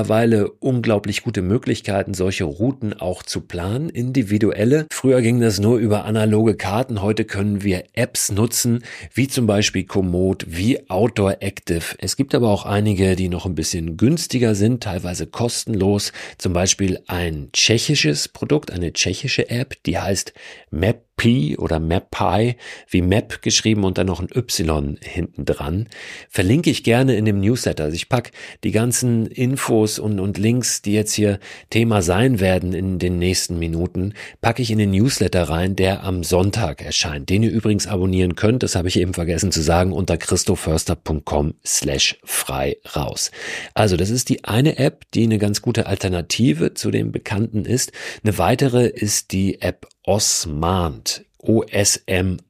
unglaublich 0.60 1.22
gute 1.22 1.42
Möglichkeiten, 1.42 2.14
solche 2.14 2.44
Routen 2.44 2.94
auch 2.94 3.22
zu 3.22 3.42
planen, 3.42 3.88
individuelle. 3.88 4.86
Früher 4.90 5.20
ging 5.22 5.40
das 5.40 5.58
nur 5.58 5.78
über 5.78 6.04
analoge 6.04 6.54
Karten, 6.54 7.02
heute 7.02 7.24
können 7.24 7.62
wir 7.62 7.84
Apps 7.94 8.32
nutzen, 8.32 8.82
wie 9.12 9.28
zum 9.28 9.46
Beispiel 9.46 9.84
Komoot, 9.84 10.46
wie 10.48 10.88
Outdoor 10.88 11.36
Active. 11.40 11.96
Es 11.98 12.16
gibt 12.16 12.34
aber 12.34 12.48
auch 12.48 12.64
einige, 12.64 13.16
die 13.16 13.28
noch 13.28 13.46
ein 13.46 13.54
bisschen 13.54 13.96
günstiger 13.96 14.54
sind, 14.54 14.82
teilweise 14.82 15.26
kostenlos, 15.26 16.12
zum 16.38 16.52
Beispiel 16.52 17.00
ein 17.06 17.50
tschechisches 17.52 18.28
Produkt, 18.28 18.70
eine 18.70 18.92
tschechische 18.92 19.50
App, 19.50 19.74
die 19.84 19.98
heißt 19.98 20.32
Map 20.70 21.09
P 21.20 21.58
oder 21.58 21.80
MapPy, 21.80 22.56
wie 22.88 23.02
Map 23.02 23.42
geschrieben 23.42 23.84
und 23.84 23.98
dann 23.98 24.06
noch 24.06 24.20
ein 24.20 24.30
Y 24.34 24.96
hinten 25.02 25.44
dran. 25.44 25.86
Verlinke 26.30 26.70
ich 26.70 26.82
gerne 26.82 27.14
in 27.14 27.26
dem 27.26 27.40
Newsletter. 27.40 27.84
Also 27.84 27.94
ich 27.94 28.08
pack 28.08 28.30
die 28.64 28.70
ganzen 28.70 29.26
Infos 29.26 29.98
und, 29.98 30.18
und 30.18 30.38
Links, 30.38 30.80
die 30.80 30.94
jetzt 30.94 31.12
hier 31.12 31.38
Thema 31.68 32.00
sein 32.00 32.40
werden 32.40 32.72
in 32.72 32.98
den 32.98 33.18
nächsten 33.18 33.58
Minuten, 33.58 34.14
packe 34.40 34.62
ich 34.62 34.70
in 34.70 34.78
den 34.78 34.92
Newsletter 34.92 35.42
rein, 35.42 35.76
der 35.76 36.04
am 36.04 36.24
Sonntag 36.24 36.80
erscheint, 36.80 37.28
den 37.28 37.42
ihr 37.42 37.50
übrigens 37.50 37.86
abonnieren 37.86 38.34
könnt. 38.34 38.62
Das 38.62 38.74
habe 38.74 38.88
ich 38.88 38.98
eben 38.98 39.12
vergessen 39.12 39.52
zu 39.52 39.60
sagen 39.60 39.92
unter 39.92 40.16
christoförster.com 40.16 41.52
slash 41.66 42.16
frei 42.24 42.78
raus. 42.96 43.30
Also 43.74 43.98
das 43.98 44.08
ist 44.08 44.30
die 44.30 44.44
eine 44.44 44.78
App, 44.78 45.04
die 45.12 45.24
eine 45.24 45.36
ganz 45.36 45.60
gute 45.60 45.84
Alternative 45.84 46.72
zu 46.72 46.90
dem 46.90 47.12
Bekannten 47.12 47.66
ist. 47.66 47.92
Eine 48.24 48.38
weitere 48.38 48.86
ist 48.86 49.32
die 49.32 49.60
App 49.60 49.86
Osmand, 50.04 51.24
O-S-M-A-N-D 51.38 52.40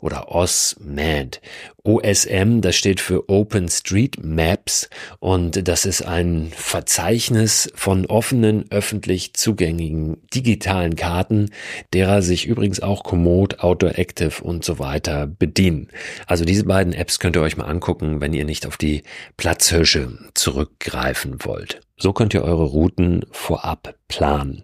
oder 0.00 0.30
OSMAD. 0.30 1.40
OSM, 1.82 2.60
das 2.60 2.76
steht 2.76 3.00
für 3.00 3.28
Open 3.28 3.68
Street 3.68 4.22
Maps 4.22 4.88
und 5.18 5.68
das 5.68 5.84
ist 5.84 6.02
ein 6.02 6.50
Verzeichnis 6.54 7.70
von 7.74 8.06
offenen, 8.06 8.70
öffentlich 8.70 9.34
zugänglichen 9.34 10.16
digitalen 10.32 10.96
Karten, 10.96 11.50
derer 11.92 12.22
sich 12.22 12.46
übrigens 12.46 12.80
auch 12.80 13.04
Komoot, 13.04 13.60
Outdoor 13.60 13.98
Active 13.98 14.42
und 14.42 14.64
so 14.64 14.78
weiter 14.78 15.26
bedienen. 15.26 15.88
Also 16.26 16.44
diese 16.44 16.64
beiden 16.64 16.92
Apps 16.92 17.18
könnt 17.18 17.36
ihr 17.36 17.42
euch 17.42 17.56
mal 17.56 17.66
angucken, 17.66 18.20
wenn 18.20 18.32
ihr 18.32 18.44
nicht 18.44 18.66
auf 18.66 18.76
die 18.76 19.02
Platzhirsche 19.36 20.18
zurückgreifen 20.34 21.38
wollt. 21.44 21.80
So 21.96 22.12
könnt 22.12 22.34
ihr 22.34 22.42
eure 22.44 22.64
Routen 22.64 23.24
vorab 23.30 23.94
planen. 24.08 24.62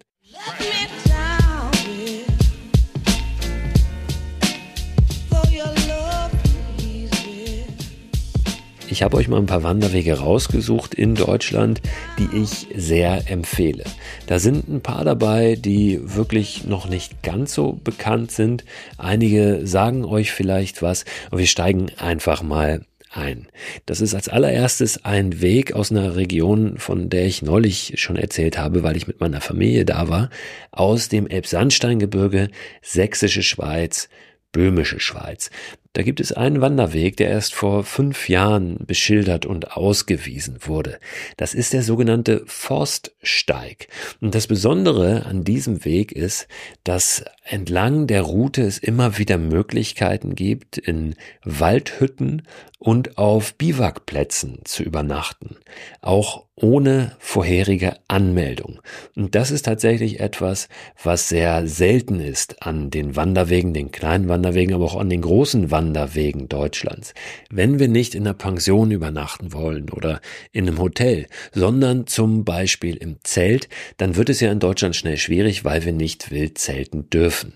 Ich 9.01 9.03
habe 9.03 9.17
euch 9.17 9.29
mal 9.29 9.37
ein 9.37 9.45
paar 9.45 9.63
Wanderwege 9.63 10.19
rausgesucht 10.19 10.93
in 10.93 11.15
Deutschland, 11.15 11.81
die 12.19 12.37
ich 12.37 12.67
sehr 12.75 13.31
empfehle. 13.31 13.85
Da 14.27 14.37
sind 14.37 14.67
ein 14.67 14.81
paar 14.81 15.03
dabei, 15.03 15.55
die 15.55 15.99
wirklich 16.15 16.65
noch 16.65 16.87
nicht 16.87 17.23
ganz 17.23 17.53
so 17.53 17.79
bekannt 17.83 18.31
sind. 18.31 18.65
Einige 18.97 19.65
sagen 19.65 20.05
euch 20.05 20.31
vielleicht 20.31 20.81
was 20.81 21.05
und 21.31 21.39
wir 21.39 21.47
steigen 21.47 21.87
einfach 21.97 22.43
mal 22.43 22.85
ein. 23.11 23.47
Das 23.85 24.01
ist 24.01 24.15
als 24.15 24.29
allererstes 24.29 25.05
ein 25.05 25.41
Weg 25.41 25.73
aus 25.73 25.91
einer 25.91 26.15
Region, 26.15 26.77
von 26.77 27.09
der 27.09 27.25
ich 27.25 27.41
neulich 27.41 27.93
schon 27.97 28.15
erzählt 28.15 28.57
habe, 28.57 28.83
weil 28.83 28.97
ich 28.97 29.07
mit 29.07 29.19
meiner 29.19 29.41
Familie 29.41 29.85
da 29.85 30.09
war, 30.09 30.29
aus 30.71 31.09
dem 31.09 31.27
Elbsandsteingebirge, 31.27 32.49
Sächsische 32.81 33.43
Schweiz, 33.43 34.09
Böhmische 34.51 34.99
Schweiz. 34.99 35.49
Da 35.93 36.03
gibt 36.03 36.21
es 36.21 36.31
einen 36.31 36.61
Wanderweg, 36.61 37.17
der 37.17 37.29
erst 37.29 37.53
vor 37.53 37.83
fünf 37.83 38.29
Jahren 38.29 38.77
beschildert 38.85 39.45
und 39.45 39.75
ausgewiesen 39.75 40.59
wurde. 40.61 40.99
Das 41.35 41.53
ist 41.53 41.73
der 41.73 41.83
sogenannte 41.83 42.43
Forststeig. 42.45 43.89
Und 44.21 44.33
das 44.33 44.47
Besondere 44.47 45.25
an 45.25 45.43
diesem 45.43 45.83
Weg 45.83 46.13
ist, 46.13 46.47
dass 46.85 47.25
entlang 47.43 48.07
der 48.07 48.21
Route 48.21 48.61
es 48.61 48.77
immer 48.77 49.17
wieder 49.17 49.37
Möglichkeiten 49.37 50.35
gibt, 50.35 50.77
in 50.77 51.15
Waldhütten 51.43 52.43
und 52.79 53.17
auf 53.17 53.55
Biwakplätzen 53.55 54.59
zu 54.63 54.83
übernachten. 54.83 55.57
Auch 56.01 56.45
ohne 56.55 57.15
vorherige 57.19 57.95
Anmeldung. 58.07 58.81
Und 59.15 59.35
das 59.35 59.51
ist 59.51 59.65
tatsächlich 59.65 60.19
etwas, 60.19 60.69
was 61.03 61.27
sehr 61.27 61.67
selten 61.67 62.19
ist 62.19 62.63
an 62.63 62.89
den 62.89 63.15
Wanderwegen, 63.15 63.73
den 63.73 63.91
kleinen 63.91 64.29
Wanderwegen, 64.29 64.73
aber 64.73 64.85
auch 64.85 64.99
an 64.99 65.09
den 65.09 65.21
großen 65.21 65.71
Wanderwegen 65.71 65.80
Deutschlands. 66.47 67.13
Wenn 67.49 67.79
wir 67.79 67.87
nicht 67.87 68.15
in 68.15 68.23
einer 68.23 68.33
Pension 68.33 68.91
übernachten 68.91 69.53
wollen 69.53 69.89
oder 69.89 70.21
in 70.51 70.67
einem 70.67 70.79
Hotel, 70.79 71.27
sondern 71.53 72.07
zum 72.07 72.45
Beispiel 72.45 72.95
im 72.95 73.17
Zelt, 73.23 73.69
dann 73.97 74.15
wird 74.15 74.29
es 74.29 74.39
ja 74.39 74.51
in 74.51 74.59
Deutschland 74.59 74.95
schnell 74.95 75.17
schwierig, 75.17 75.65
weil 75.65 75.85
wir 75.85 75.93
nicht 75.93 76.31
wild 76.31 76.57
zelten 76.57 77.09
dürfen. 77.09 77.53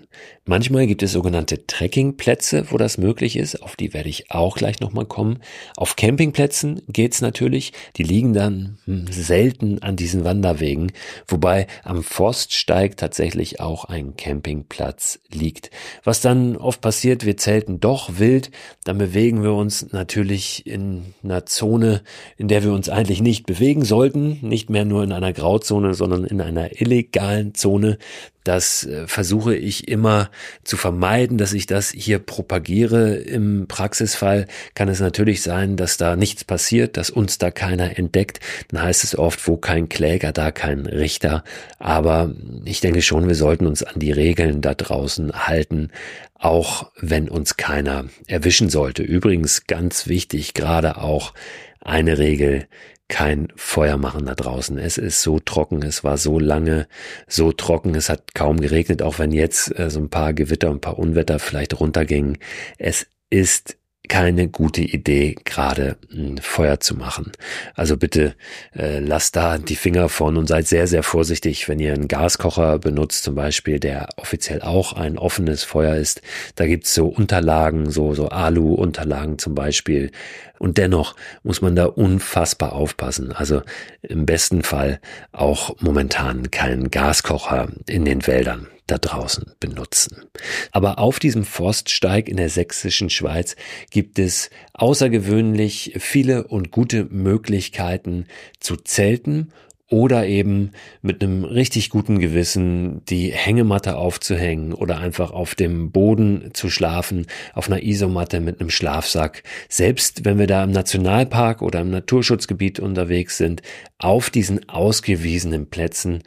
Manchmal 0.48 0.86
gibt 0.86 1.02
es 1.02 1.12
sogenannte 1.12 1.66
Trekkingplätze, 1.66 2.72
wo 2.72 2.78
das 2.78 3.00
möglich 3.00 3.36
ist. 3.36 3.64
Auf 3.64 3.76
die 3.76 3.94
werde 3.94 4.10
ich 4.10 4.30
auch 4.30 4.56
gleich 4.56 4.80
nochmal 4.80 5.06
kommen. 5.06 5.40
Auf 5.76 5.96
Campingplätzen 5.96 6.84
geht's 6.88 7.20
natürlich. 7.22 7.74
Die 7.98 8.04
liegen 8.04 8.34
dann 8.34 8.78
hm, 8.86 9.08
selten 9.10 9.82
an 9.82 9.96
diesen 9.96 10.24
Wanderwegen, 10.24 10.92
wobei 11.28 11.66
am 11.84 12.04
Forststeig 12.04 12.96
tatsächlich 12.96 13.60
auch 13.60 13.86
ein 13.86 14.18
Campingplatz 14.18 15.20
liegt. 15.32 15.72
Was 16.04 16.22
dann 16.22 16.58
oft 16.58 16.80
passiert, 16.80 17.26
wir 17.26 17.38
zelten 17.38 17.80
doch 17.80 18.15
wild. 18.20 18.52
Dann 18.84 18.98
bewegen 18.98 19.44
wir 19.44 19.54
uns 19.54 19.92
natürlich 19.92 20.66
in 20.66 21.14
einer 21.24 21.46
Zone, 21.46 22.02
in 22.38 22.48
der 22.48 22.64
wir 22.64 22.74
uns 22.74 22.90
eigentlich 22.90 23.22
nicht 23.22 23.46
bewegen 23.46 23.86
sollten. 23.86 24.40
Nicht 24.42 24.70
mehr 24.70 24.86
nur 24.86 25.04
in 25.04 25.12
einer 25.12 25.34
Grauzone, 25.34 25.94
sondern 25.94 26.26
in 26.26 26.42
einer 26.42 26.82
illegalen 26.82 27.54
Zone. 27.54 27.98
Das 28.46 28.86
äh, 28.86 29.08
versuche 29.08 29.56
ich 29.56 29.88
immer 29.88 30.30
zu 30.64 30.78
vermeiden, 30.78 31.38
dass 31.38 31.52
ich 31.52 31.66
das 31.66 31.90
hier 31.90 32.20
propagiere. 32.20 33.16
Im 33.16 33.66
Praxisfall 33.68 34.46
kann 34.76 34.88
es 34.88 35.00
natürlich 35.00 35.42
sein, 35.42 35.76
dass 35.76 35.98
da 35.98 36.16
nichts 36.16 36.44
passiert, 36.44 36.96
dass 36.96 37.10
uns 37.10 37.40
da 37.40 37.50
keiner 37.50 37.98
entdeckt. 37.98 38.40
Dann 38.70 38.84
heißt 38.84 39.04
es 39.04 39.18
oft, 39.18 39.46
wo 39.48 39.58
kein 39.58 39.90
Kläger, 39.90 40.32
da 40.32 40.52
kein 40.52 40.86
Richter. 40.86 41.44
Aber 41.80 42.34
ich 42.66 42.82
denke 42.82 43.02
schon, 43.02 43.28
wir 43.28 43.36
sollten 43.36 43.66
uns 43.66 43.82
an 43.82 44.00
die 44.00 44.12
Regeln 44.12 44.62
da 44.62 44.76
draußen 44.76 45.48
halten, 45.48 45.90
auch 46.36 46.92
wenn 47.02 47.28
uns 47.30 47.58
keiner 47.58 48.06
erwischen 48.28 48.70
sollte. 48.70 49.02
Übrigens 49.02 49.66
ganz 49.66 50.06
wichtig, 50.08 50.54
gerade 50.54 50.98
auch 50.98 51.34
eine 51.82 52.20
Regel, 52.20 52.68
kein 53.08 53.50
Feuer 53.56 53.98
machen 53.98 54.26
da 54.26 54.36
draußen. 54.36 54.78
Es 54.78 54.98
ist 54.98 55.22
so 55.22 55.40
trocken, 55.40 55.84
es 55.84 56.04
war 56.04 56.18
so 56.18 56.40
lange 56.40 56.88
so 57.28 57.52
trocken, 57.52 57.94
es 57.96 58.10
hat 58.10 58.34
kaum 58.34 58.60
geregnet, 58.60 59.02
auch 59.02 59.20
wenn 59.20 59.32
jetzt 59.32 59.78
äh, 59.78 59.90
so 59.90 60.00
ein 60.00 60.10
paar 60.10 60.34
Gewitter 60.34 60.70
und 60.70 60.78
ein 60.78 60.82
paar 60.82 60.98
Unwetter 60.98 61.40
vielleicht 61.40 61.80
runtergingen. 61.80 62.38
Es 62.78 63.08
ist 63.30 63.78
keine 64.08 64.48
gute 64.48 64.82
Idee, 64.82 65.36
gerade 65.46 65.98
ein 66.12 66.38
Feuer 66.38 66.80
zu 66.80 66.96
machen. 66.96 67.32
Also 67.74 67.98
bitte 67.98 68.36
äh, 68.76 69.00
lasst 69.00 69.36
da 69.36 69.58
die 69.58 69.76
Finger 69.76 70.10
von 70.10 70.38
und 70.38 70.48
seid 70.48 70.68
sehr, 70.68 70.88
sehr 70.88 71.04
vorsichtig, 71.04 71.68
wenn 71.68 71.80
ihr 71.80 71.94
einen 71.94 72.08
Gaskocher 72.08 72.80
benutzt, 72.80 73.24
zum 73.24 73.36
Beispiel, 73.36 73.80
der 73.80 74.10
offiziell 74.18 74.62
auch 74.62 74.94
ein 74.94 75.18
offenes 75.18 75.64
Feuer 75.64 75.96
ist. 75.96 76.22
Da 76.56 76.66
gibt's 76.66 76.94
so 76.94 77.08
Unterlagen, 77.08 77.90
so, 77.90 78.14
so 78.14 78.30
Alu-Unterlagen 78.30 79.38
zum 79.40 79.56
Beispiel. 79.56 80.12
Und 80.60 80.78
dennoch 80.78 81.16
muss 81.44 81.62
man 81.62 81.76
da 81.76 81.86
unfassbar 81.86 82.74
aufpassen. 82.74 83.32
Also 83.32 83.62
im 84.02 84.26
besten 84.26 84.64
Fall 84.64 85.00
auch 85.32 85.76
momentan 85.80 86.52
keinen 86.52 86.92
Gaskocher 86.92 87.70
in 87.88 88.06
den 88.06 88.26
Wäldern 88.28 88.68
da 88.88 88.98
draußen 89.00 89.54
benutzen. 89.60 90.26
Aber 90.72 91.00
auf 91.00 91.20
diesem 91.20 91.44
Forststeig 91.44 92.30
in 92.30 92.38
der 92.38 92.50
sächsischen 92.50 93.10
Schweiz 93.10 93.56
gibt 93.90 94.20
es 94.20 94.52
außergewöhnlich 94.74 95.96
viele 95.98 96.48
und 96.48 96.72
gute 96.72 97.06
Möglichkeiten 97.06 98.28
zu 98.60 98.76
zelten 98.76 99.52
oder 99.90 100.26
eben 100.26 100.72
mit 101.02 101.22
einem 101.22 101.44
richtig 101.44 101.90
guten 101.90 102.20
Gewissen 102.20 103.06
die 103.06 103.32
Hängematte 103.32 103.98
aufzuhängen 103.98 104.74
oder 104.74 104.98
einfach 104.98 105.32
auf 105.32 105.54
dem 105.54 105.92
Boden 105.92 106.52
zu 106.54 106.70
schlafen, 106.70 107.28
auf 107.54 107.68
einer 107.68 107.84
Isomatte 107.84 108.40
mit 108.40 108.60
einem 108.60 108.72
Schlafsack. 108.72 109.44
Selbst 109.70 110.26
wenn 110.26 110.40
wir 110.40 110.48
da 110.48 110.64
im 110.64 110.72
Nationalpark 110.72 111.62
oder 111.62 111.82
im 111.82 111.92
Naturschutzgebiet 111.92 112.80
unterwegs 112.80 113.38
sind, 113.38 113.62
auf 114.00 114.30
diesen 114.30 114.68
ausgewiesenen 114.70 115.70
Plätzen 115.70 116.24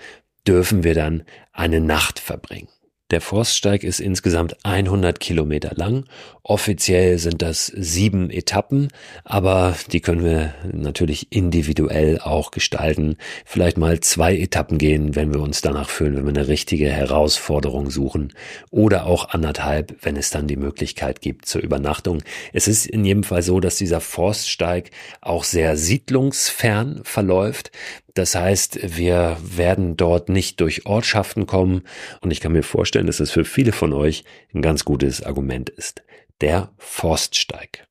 dürfen 0.47 0.85
wir 0.85 0.94
dann 0.94 1.25
eine 1.53 1.81
Nacht 1.81 2.21
verbringen. 2.21 2.68
Der 3.11 3.23
Forststeig 3.23 3.85
ist 3.85 4.01
insgesamt 4.01 4.55
100 4.64 5.18
Kilometer 5.18 5.73
lang. 5.75 6.05
Offiziell 6.49 7.19
sind 7.19 7.43
das 7.43 7.67
sieben 7.67 8.31
Etappen, 8.31 8.89
aber 9.23 9.77
die 9.93 10.01
können 10.01 10.25
wir 10.25 10.55
natürlich 10.73 11.31
individuell 11.31 12.21
auch 12.21 12.53
gestalten. 12.53 13.19
Vielleicht 13.45 13.77
mal 13.77 14.01
zwei 14.01 14.35
Etappen 14.35 14.79
gehen, 14.79 15.15
wenn 15.15 15.35
wir 15.35 15.43
uns 15.43 15.61
danach 15.61 15.91
fühlen, 15.91 16.17
wenn 16.17 16.25
wir 16.25 16.41
eine 16.41 16.49
richtige 16.49 16.89
Herausforderung 16.89 17.91
suchen. 17.91 18.33
Oder 18.71 19.05
auch 19.05 19.29
anderthalb, 19.29 19.95
wenn 20.01 20.17
es 20.17 20.31
dann 20.31 20.47
die 20.47 20.57
Möglichkeit 20.57 21.21
gibt 21.21 21.45
zur 21.45 21.61
Übernachtung. 21.61 22.23
Es 22.55 22.67
ist 22.67 22.87
in 22.87 23.05
jedem 23.05 23.25
Fall 23.25 23.43
so, 23.43 23.61
dass 23.61 23.77
dieser 23.77 24.01
Forststeig 24.01 24.91
auch 25.21 25.45
sehr 25.45 25.77
siedlungsfern 25.77 27.03
verläuft. 27.05 27.73
Das 28.15 28.35
heißt, 28.35 28.97
wir 28.97 29.37
werden 29.43 29.99
dort 29.99 30.31
nicht 30.31 30.63
durch 30.63 30.87
Ortschaften 30.87 31.45
kommen 31.45 31.83
und 32.23 32.31
ich 32.31 32.41
kann 32.41 32.53
mir 32.53 32.63
vorstellen, 32.63 33.07
dass 33.07 33.21
es 33.21 33.31
für 33.31 33.45
viele 33.45 33.73
von 33.73 33.93
euch 33.93 34.25
ein 34.55 34.63
ganz 34.63 34.87
gutes 34.87 35.23
Argument 35.23 35.69
ist. 35.69 36.03
Der 36.40 36.72
Forststeig. 36.79 37.87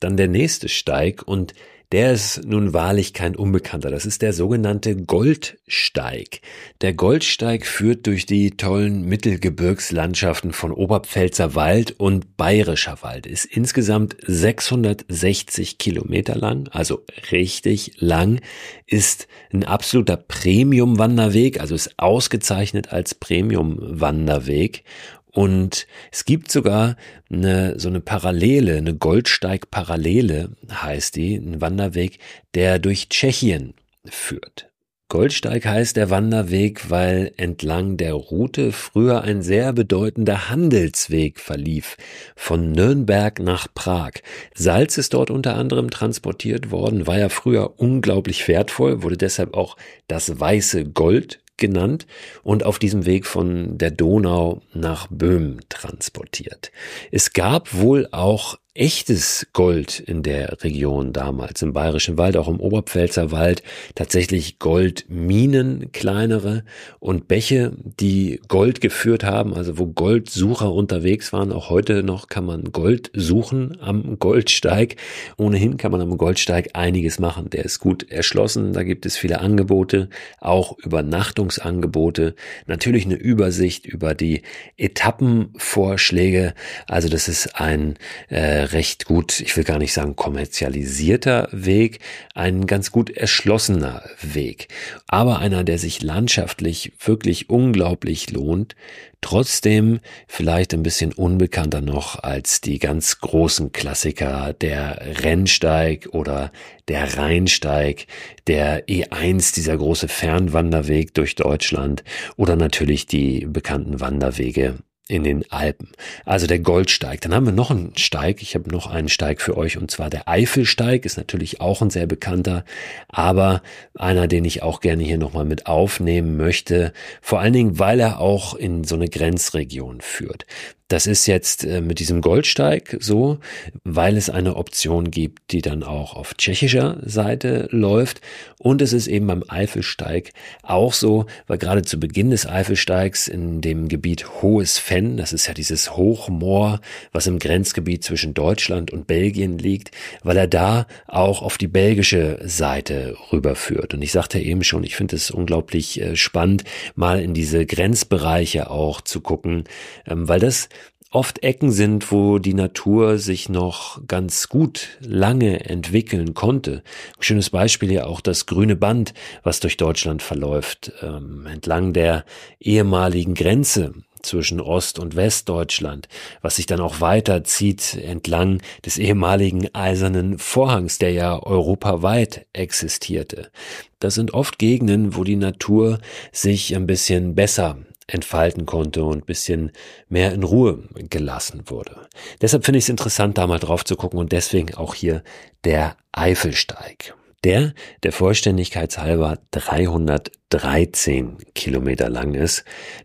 Dann 0.00 0.16
der 0.16 0.28
nächste 0.28 0.68
Steig 0.68 1.22
und 1.26 1.54
der 1.92 2.12
ist 2.12 2.44
nun 2.44 2.72
wahrlich 2.72 3.12
kein 3.14 3.34
Unbekannter. 3.34 3.90
Das 3.90 4.06
ist 4.06 4.22
der 4.22 4.32
sogenannte 4.32 4.94
Goldsteig. 4.94 6.40
Der 6.82 6.92
Goldsteig 6.92 7.66
führt 7.66 8.06
durch 8.06 8.26
die 8.26 8.52
tollen 8.52 9.02
Mittelgebirgslandschaften 9.06 10.52
von 10.52 10.70
Oberpfälzer 10.70 11.56
Wald 11.56 11.98
und 11.98 12.36
Bayerischer 12.36 12.98
Wald, 13.02 13.26
ist 13.26 13.44
insgesamt 13.44 14.16
660 14.24 15.78
Kilometer 15.78 16.36
lang, 16.36 16.68
also 16.68 17.04
richtig 17.32 17.94
lang, 17.98 18.40
ist 18.86 19.26
ein 19.52 19.64
absoluter 19.64 20.16
Premium-Wanderweg, 20.16 21.60
also 21.60 21.74
ist 21.74 21.98
ausgezeichnet 21.98 22.92
als 22.92 23.16
Premium-Wanderweg 23.16 24.84
und 25.32 25.86
es 26.10 26.24
gibt 26.24 26.50
sogar 26.50 26.96
eine, 27.30 27.78
so 27.78 27.88
eine 27.88 28.00
Parallele, 28.00 28.76
eine 28.76 28.94
Goldsteig-Parallele 28.94 30.56
heißt 30.70 31.16
die, 31.16 31.36
ein 31.36 31.60
Wanderweg, 31.60 32.18
der 32.54 32.78
durch 32.78 33.08
Tschechien 33.08 33.74
führt. 34.04 34.70
Goldsteig 35.10 35.66
heißt 35.66 35.96
der 35.96 36.08
Wanderweg, 36.08 36.88
weil 36.88 37.32
entlang 37.36 37.96
der 37.96 38.14
Route 38.14 38.70
früher 38.70 39.22
ein 39.22 39.42
sehr 39.42 39.72
bedeutender 39.72 40.48
Handelsweg 40.48 41.40
verlief, 41.40 41.96
von 42.36 42.70
Nürnberg 42.70 43.40
nach 43.40 43.66
Prag. 43.74 44.12
Salz 44.54 44.98
ist 44.98 45.12
dort 45.12 45.30
unter 45.30 45.56
anderem 45.56 45.90
transportiert 45.90 46.70
worden, 46.70 47.08
war 47.08 47.18
ja 47.18 47.28
früher 47.28 47.80
unglaublich 47.80 48.46
wertvoll, 48.46 49.02
wurde 49.02 49.16
deshalb 49.16 49.54
auch 49.54 49.76
das 50.06 50.38
weiße 50.38 50.84
Gold 50.84 51.40
genannt 51.60 52.06
und 52.42 52.64
auf 52.64 52.78
diesem 52.78 53.06
Weg 53.06 53.26
von 53.26 53.78
der 53.78 53.92
Donau 53.92 54.62
nach 54.74 55.06
Böhmen 55.08 55.60
transportiert. 55.68 56.72
Es 57.12 57.32
gab 57.32 57.72
wohl 57.74 58.08
auch 58.10 58.58
echtes 58.74 59.48
Gold 59.52 59.98
in 59.98 60.22
der 60.22 60.62
Region 60.62 61.12
damals, 61.12 61.60
im 61.60 61.72
Bayerischen 61.72 62.18
Wald, 62.18 62.36
auch 62.36 62.46
im 62.46 62.60
Oberpfälzer 62.60 63.32
Wald, 63.32 63.64
tatsächlich 63.96 64.60
Goldminen, 64.60 65.90
kleinere 65.90 66.62
und 67.00 67.26
Bäche, 67.26 67.72
die 67.98 68.40
Gold 68.46 68.80
geführt 68.80 69.24
haben, 69.24 69.54
also 69.54 69.76
wo 69.76 69.86
Goldsucher 69.86 70.72
unterwegs 70.72 71.32
waren. 71.32 71.50
Auch 71.50 71.68
heute 71.68 72.04
noch 72.04 72.28
kann 72.28 72.44
man 72.44 72.70
Gold 72.70 73.10
suchen 73.12 73.76
am 73.80 74.20
Goldsteig. 74.20 74.94
Ohnehin 75.36 75.76
kann 75.76 75.90
man 75.90 76.00
am 76.00 76.16
Goldsteig 76.16 76.70
einiges 76.74 77.18
machen. 77.18 77.50
Der 77.50 77.64
ist 77.64 77.80
gut 77.80 78.08
erschlossen, 78.08 78.72
da 78.72 78.84
gibt 78.84 79.04
es 79.04 79.16
viele 79.16 79.40
Angebote, 79.40 80.08
auch 80.38 80.78
Übernachtungsangebote, 80.78 82.36
natürlich 82.66 83.04
eine 83.04 83.16
Übersicht 83.16 83.84
über 83.84 84.14
die 84.14 84.42
Etappenvorschläge. 84.76 86.54
Also 86.86 87.08
das 87.08 87.26
ist 87.26 87.56
ein 87.56 87.96
äh, 88.28 88.60
recht 88.72 89.04
gut, 89.04 89.40
ich 89.40 89.56
will 89.56 89.64
gar 89.64 89.78
nicht 89.78 89.92
sagen 89.92 90.16
kommerzialisierter 90.16 91.48
Weg, 91.52 92.00
ein 92.34 92.66
ganz 92.66 92.90
gut 92.90 93.10
erschlossener 93.10 94.02
Weg, 94.20 94.68
aber 95.06 95.38
einer, 95.38 95.64
der 95.64 95.78
sich 95.78 96.02
landschaftlich 96.02 96.92
wirklich 97.04 97.50
unglaublich 97.50 98.30
lohnt, 98.30 98.76
trotzdem 99.20 100.00
vielleicht 100.26 100.72
ein 100.74 100.82
bisschen 100.82 101.12
unbekannter 101.12 101.80
noch 101.80 102.22
als 102.22 102.60
die 102.60 102.78
ganz 102.78 103.20
großen 103.20 103.72
Klassiker, 103.72 104.52
der 104.52 105.00
Rennsteig 105.22 106.08
oder 106.12 106.52
der 106.88 107.16
Rheinsteig, 107.16 108.06
der 108.46 108.86
E1, 108.86 109.54
dieser 109.54 109.76
große 109.76 110.08
Fernwanderweg 110.08 111.14
durch 111.14 111.34
Deutschland 111.34 112.02
oder 112.36 112.56
natürlich 112.56 113.06
die 113.06 113.46
bekannten 113.46 114.00
Wanderwege 114.00 114.78
in 115.10 115.24
den 115.24 115.50
Alpen. 115.50 115.88
Also 116.24 116.46
der 116.46 116.60
Goldsteig. 116.60 117.20
Dann 117.20 117.34
haben 117.34 117.46
wir 117.46 117.52
noch 117.52 117.70
einen 117.70 117.96
Steig. 117.96 118.42
Ich 118.42 118.54
habe 118.54 118.70
noch 118.70 118.86
einen 118.86 119.08
Steig 119.08 119.42
für 119.42 119.56
euch 119.56 119.76
und 119.76 119.90
zwar 119.90 120.08
der 120.08 120.28
Eifelsteig 120.28 121.04
ist 121.04 121.16
natürlich 121.16 121.60
auch 121.60 121.82
ein 121.82 121.90
sehr 121.90 122.06
bekannter, 122.06 122.64
aber 123.08 123.62
einer, 123.94 124.28
den 124.28 124.44
ich 124.44 124.62
auch 124.62 124.80
gerne 124.80 125.02
hier 125.02 125.18
nochmal 125.18 125.44
mit 125.44 125.66
aufnehmen 125.66 126.36
möchte. 126.36 126.92
Vor 127.20 127.40
allen 127.40 127.52
Dingen, 127.52 127.78
weil 127.78 128.00
er 128.00 128.20
auch 128.20 128.54
in 128.54 128.84
so 128.84 128.94
eine 128.94 129.08
Grenzregion 129.08 130.00
führt. 130.00 130.46
Das 130.90 131.06
ist 131.06 131.26
jetzt 131.26 131.62
äh, 131.64 131.80
mit 131.80 132.00
diesem 132.00 132.20
Goldsteig 132.20 132.96
so, 132.98 133.38
weil 133.84 134.16
es 134.16 134.28
eine 134.28 134.56
Option 134.56 135.12
gibt, 135.12 135.52
die 135.52 135.62
dann 135.62 135.84
auch 135.84 136.14
auf 136.14 136.34
tschechischer 136.34 136.98
Seite 137.04 137.68
läuft. 137.70 138.20
Und 138.58 138.82
es 138.82 138.92
ist 138.92 139.06
eben 139.06 139.28
beim 139.28 139.44
Eifelsteig 139.46 140.32
auch 140.64 140.92
so, 140.92 141.26
weil 141.46 141.58
gerade 141.58 141.82
zu 141.82 142.00
Beginn 142.00 142.30
des 142.30 142.44
Eifelsteigs 142.44 143.28
in 143.28 143.60
dem 143.60 143.86
Gebiet 143.86 144.42
Hohes 144.42 144.78
Fenn, 144.78 145.16
das 145.16 145.32
ist 145.32 145.46
ja 145.46 145.54
dieses 145.54 145.96
Hochmoor, 145.96 146.80
was 147.12 147.28
im 147.28 147.38
Grenzgebiet 147.38 148.02
zwischen 148.02 148.34
Deutschland 148.34 148.90
und 148.90 149.06
Belgien 149.06 149.58
liegt, 149.58 149.92
weil 150.24 150.36
er 150.36 150.48
da 150.48 150.88
auch 151.06 151.40
auf 151.40 151.56
die 151.56 151.68
belgische 151.68 152.40
Seite 152.42 153.16
rüberführt. 153.30 153.94
Und 153.94 154.02
ich 154.02 154.10
sagte 154.10 154.40
eben 154.40 154.64
schon, 154.64 154.82
ich 154.82 154.96
finde 154.96 155.14
es 155.14 155.30
unglaublich 155.30 156.00
äh, 156.00 156.16
spannend, 156.16 156.64
mal 156.96 157.20
in 157.20 157.32
diese 157.32 157.64
Grenzbereiche 157.64 158.70
auch 158.70 159.00
zu 159.00 159.20
gucken, 159.20 159.64
ähm, 160.04 160.28
weil 160.28 160.40
das 160.40 160.68
oft 161.10 161.42
Ecken 161.42 161.72
sind, 161.72 162.12
wo 162.12 162.38
die 162.38 162.54
Natur 162.54 163.18
sich 163.18 163.48
noch 163.48 164.00
ganz 164.06 164.48
gut 164.48 164.98
lange 165.00 165.68
entwickeln 165.68 166.34
konnte. 166.34 166.82
Ein 167.18 167.22
schönes 167.22 167.50
Beispiel 167.50 167.90
ja 167.90 168.06
auch 168.06 168.20
das 168.20 168.46
grüne 168.46 168.76
Band, 168.76 169.12
was 169.42 169.60
durch 169.60 169.76
Deutschland 169.76 170.22
verläuft, 170.22 170.92
ähm, 171.02 171.46
entlang 171.46 171.92
der 171.92 172.24
ehemaligen 172.60 173.34
Grenze 173.34 173.94
zwischen 174.22 174.60
Ost- 174.60 174.98
und 174.98 175.16
Westdeutschland, 175.16 176.06
was 176.42 176.56
sich 176.56 176.66
dann 176.66 176.80
auch 176.80 177.00
weiterzieht 177.00 177.94
entlang 177.94 178.62
des 178.84 178.98
ehemaligen 178.98 179.74
eisernen 179.74 180.38
Vorhangs, 180.38 180.98
der 180.98 181.12
ja 181.12 181.42
europaweit 181.42 182.46
existierte. 182.52 183.50
Das 183.98 184.14
sind 184.14 184.32
oft 184.32 184.58
Gegenden, 184.58 185.16
wo 185.16 185.24
die 185.24 185.36
Natur 185.36 185.98
sich 186.32 186.76
ein 186.76 186.86
bisschen 186.86 187.34
besser 187.34 187.78
entfalten 188.12 188.66
konnte 188.66 189.04
und 189.04 189.26
bisschen 189.26 189.72
mehr 190.08 190.32
in 190.32 190.42
Ruhe 190.42 190.84
gelassen 191.08 191.62
wurde. 191.66 192.08
Deshalb 192.40 192.64
finde 192.64 192.78
ich 192.78 192.84
es 192.84 192.90
interessant, 192.90 193.38
da 193.38 193.46
mal 193.46 193.58
drauf 193.58 193.84
zu 193.84 193.96
gucken 193.96 194.18
und 194.18 194.32
deswegen 194.32 194.74
auch 194.74 194.94
hier 194.94 195.22
der 195.64 195.96
Eifelsteig. 196.12 197.14
Der, 197.42 197.72
der 198.02 198.12
Vollständigkeit 198.12 198.98
halber 198.98 199.38
313 199.52 201.38
Kilometer 201.54 202.10
lang 202.10 202.34
ist. 202.34 202.64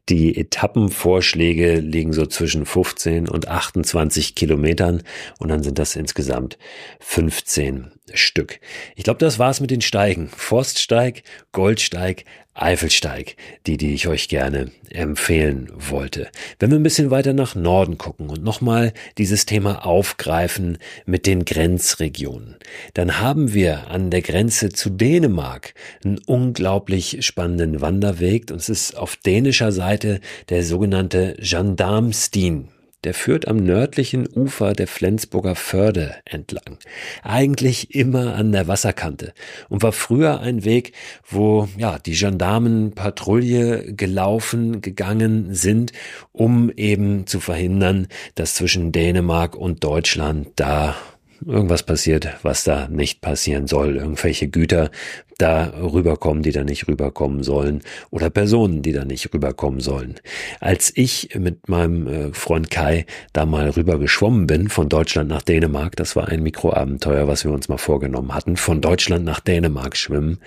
Die 0.09 0.37
Etappenvorschläge 0.37 1.75
liegen 1.79 2.11
so 2.11 2.25
zwischen 2.25 2.65
15 2.65 3.29
und 3.29 3.47
28 3.47 4.35
Kilometern 4.35 5.03
und 5.39 5.47
dann 5.47 5.63
sind 5.63 5.79
das 5.79 5.95
insgesamt 5.95 6.57
15 6.99 7.91
Stück. 8.13 8.59
Ich 8.95 9.03
glaube, 9.03 9.19
das 9.19 9.39
war's 9.39 9.61
mit 9.61 9.71
den 9.71 9.81
Steigen. 9.81 10.29
Forststeig, 10.29 11.23
Goldsteig, 11.51 12.23
Eifelsteig, 12.53 13.35
die, 13.67 13.75
die 13.75 13.93
ich 13.93 14.07
euch 14.07 14.29
gerne 14.29 14.71
empfehlen 14.89 15.69
wollte. 15.75 16.29
Wenn 16.57 16.71
wir 16.71 16.79
ein 16.79 16.83
bisschen 16.83 17.11
weiter 17.11 17.33
nach 17.33 17.53
Norden 17.53 17.97
gucken 17.97 18.29
und 18.29 18.43
nochmal 18.43 18.93
dieses 19.17 19.45
Thema 19.45 19.85
aufgreifen 19.85 20.77
mit 21.05 21.25
den 21.25 21.43
Grenzregionen, 21.43 22.55
dann 22.93 23.19
haben 23.19 23.53
wir 23.53 23.89
an 23.89 24.09
der 24.09 24.21
Grenze 24.21 24.69
zu 24.69 24.89
Dänemark 24.89 25.73
einen 26.05 26.19
unglaublich 26.19 27.25
spannenden 27.25 27.81
Wanderweg 27.81 28.49
und 28.51 28.61
es 28.61 28.69
ist 28.69 28.95
auf 28.95 29.17
dänischer 29.17 29.73
Seite 29.73 30.21
der 30.47 30.63
sogenannte 30.63 31.35
Gendarmstien 31.39 32.69
der 33.05 33.13
führt 33.13 33.47
am 33.47 33.57
nördlichen 33.57 34.27
Ufer 34.27 34.73
der 34.73 34.87
Flensburger 34.87 35.55
Förde 35.55 36.15
entlang. 36.25 36.79
Eigentlich 37.23 37.93
immer 37.95 38.35
an 38.35 38.51
der 38.51 38.67
Wasserkante 38.67 39.33
und 39.69 39.83
war 39.83 39.91
früher 39.91 40.41
ein 40.41 40.65
Weg, 40.65 40.91
wo 41.29 41.69
ja 41.77 41.99
die 41.99 42.13
Gendarmen 42.13 42.91
Patrouille 42.93 43.93
gelaufen, 43.93 44.81
gegangen 44.81 45.53
sind, 45.53 45.93
um 46.31 46.71
eben 46.71 47.27
zu 47.27 47.39
verhindern, 47.39 48.07
dass 48.33 48.55
zwischen 48.55 48.91
Dänemark 48.91 49.55
und 49.55 49.83
Deutschland 49.83 50.47
da 50.55 50.95
irgendwas 51.45 51.83
passiert, 51.83 52.27
was 52.43 52.63
da 52.63 52.87
nicht 52.87 53.21
passieren 53.21 53.67
soll. 53.67 53.97
Irgendwelche 53.97 54.47
Güter 54.47 54.91
da 55.37 55.73
rüberkommen, 55.81 56.43
die 56.43 56.51
da 56.51 56.63
nicht 56.63 56.87
rüberkommen 56.87 57.43
sollen. 57.43 57.81
Oder 58.09 58.29
Personen, 58.29 58.81
die 58.81 58.93
da 58.93 59.05
nicht 59.05 59.33
rüberkommen 59.33 59.79
sollen. 59.79 60.15
Als 60.59 60.91
ich 60.95 61.35
mit 61.37 61.67
meinem 61.67 62.07
äh, 62.07 62.33
Freund 62.33 62.71
Kai 62.71 63.05
da 63.33 63.45
mal 63.45 63.69
rüber 63.69 63.99
geschwommen 63.99 64.47
bin, 64.47 64.69
von 64.69 64.89
Deutschland 64.89 65.29
nach 65.29 65.41
Dänemark, 65.41 65.95
das 65.95 66.15
war 66.15 66.27
ein 66.27 66.43
Mikroabenteuer, 66.43 67.27
was 67.27 67.43
wir 67.43 67.51
uns 67.51 67.67
mal 67.67 67.77
vorgenommen 67.77 68.33
hatten, 68.33 68.57
von 68.57 68.81
Deutschland 68.81 69.25
nach 69.25 69.39
Dänemark 69.39 69.97
schwimmen, 69.97 70.39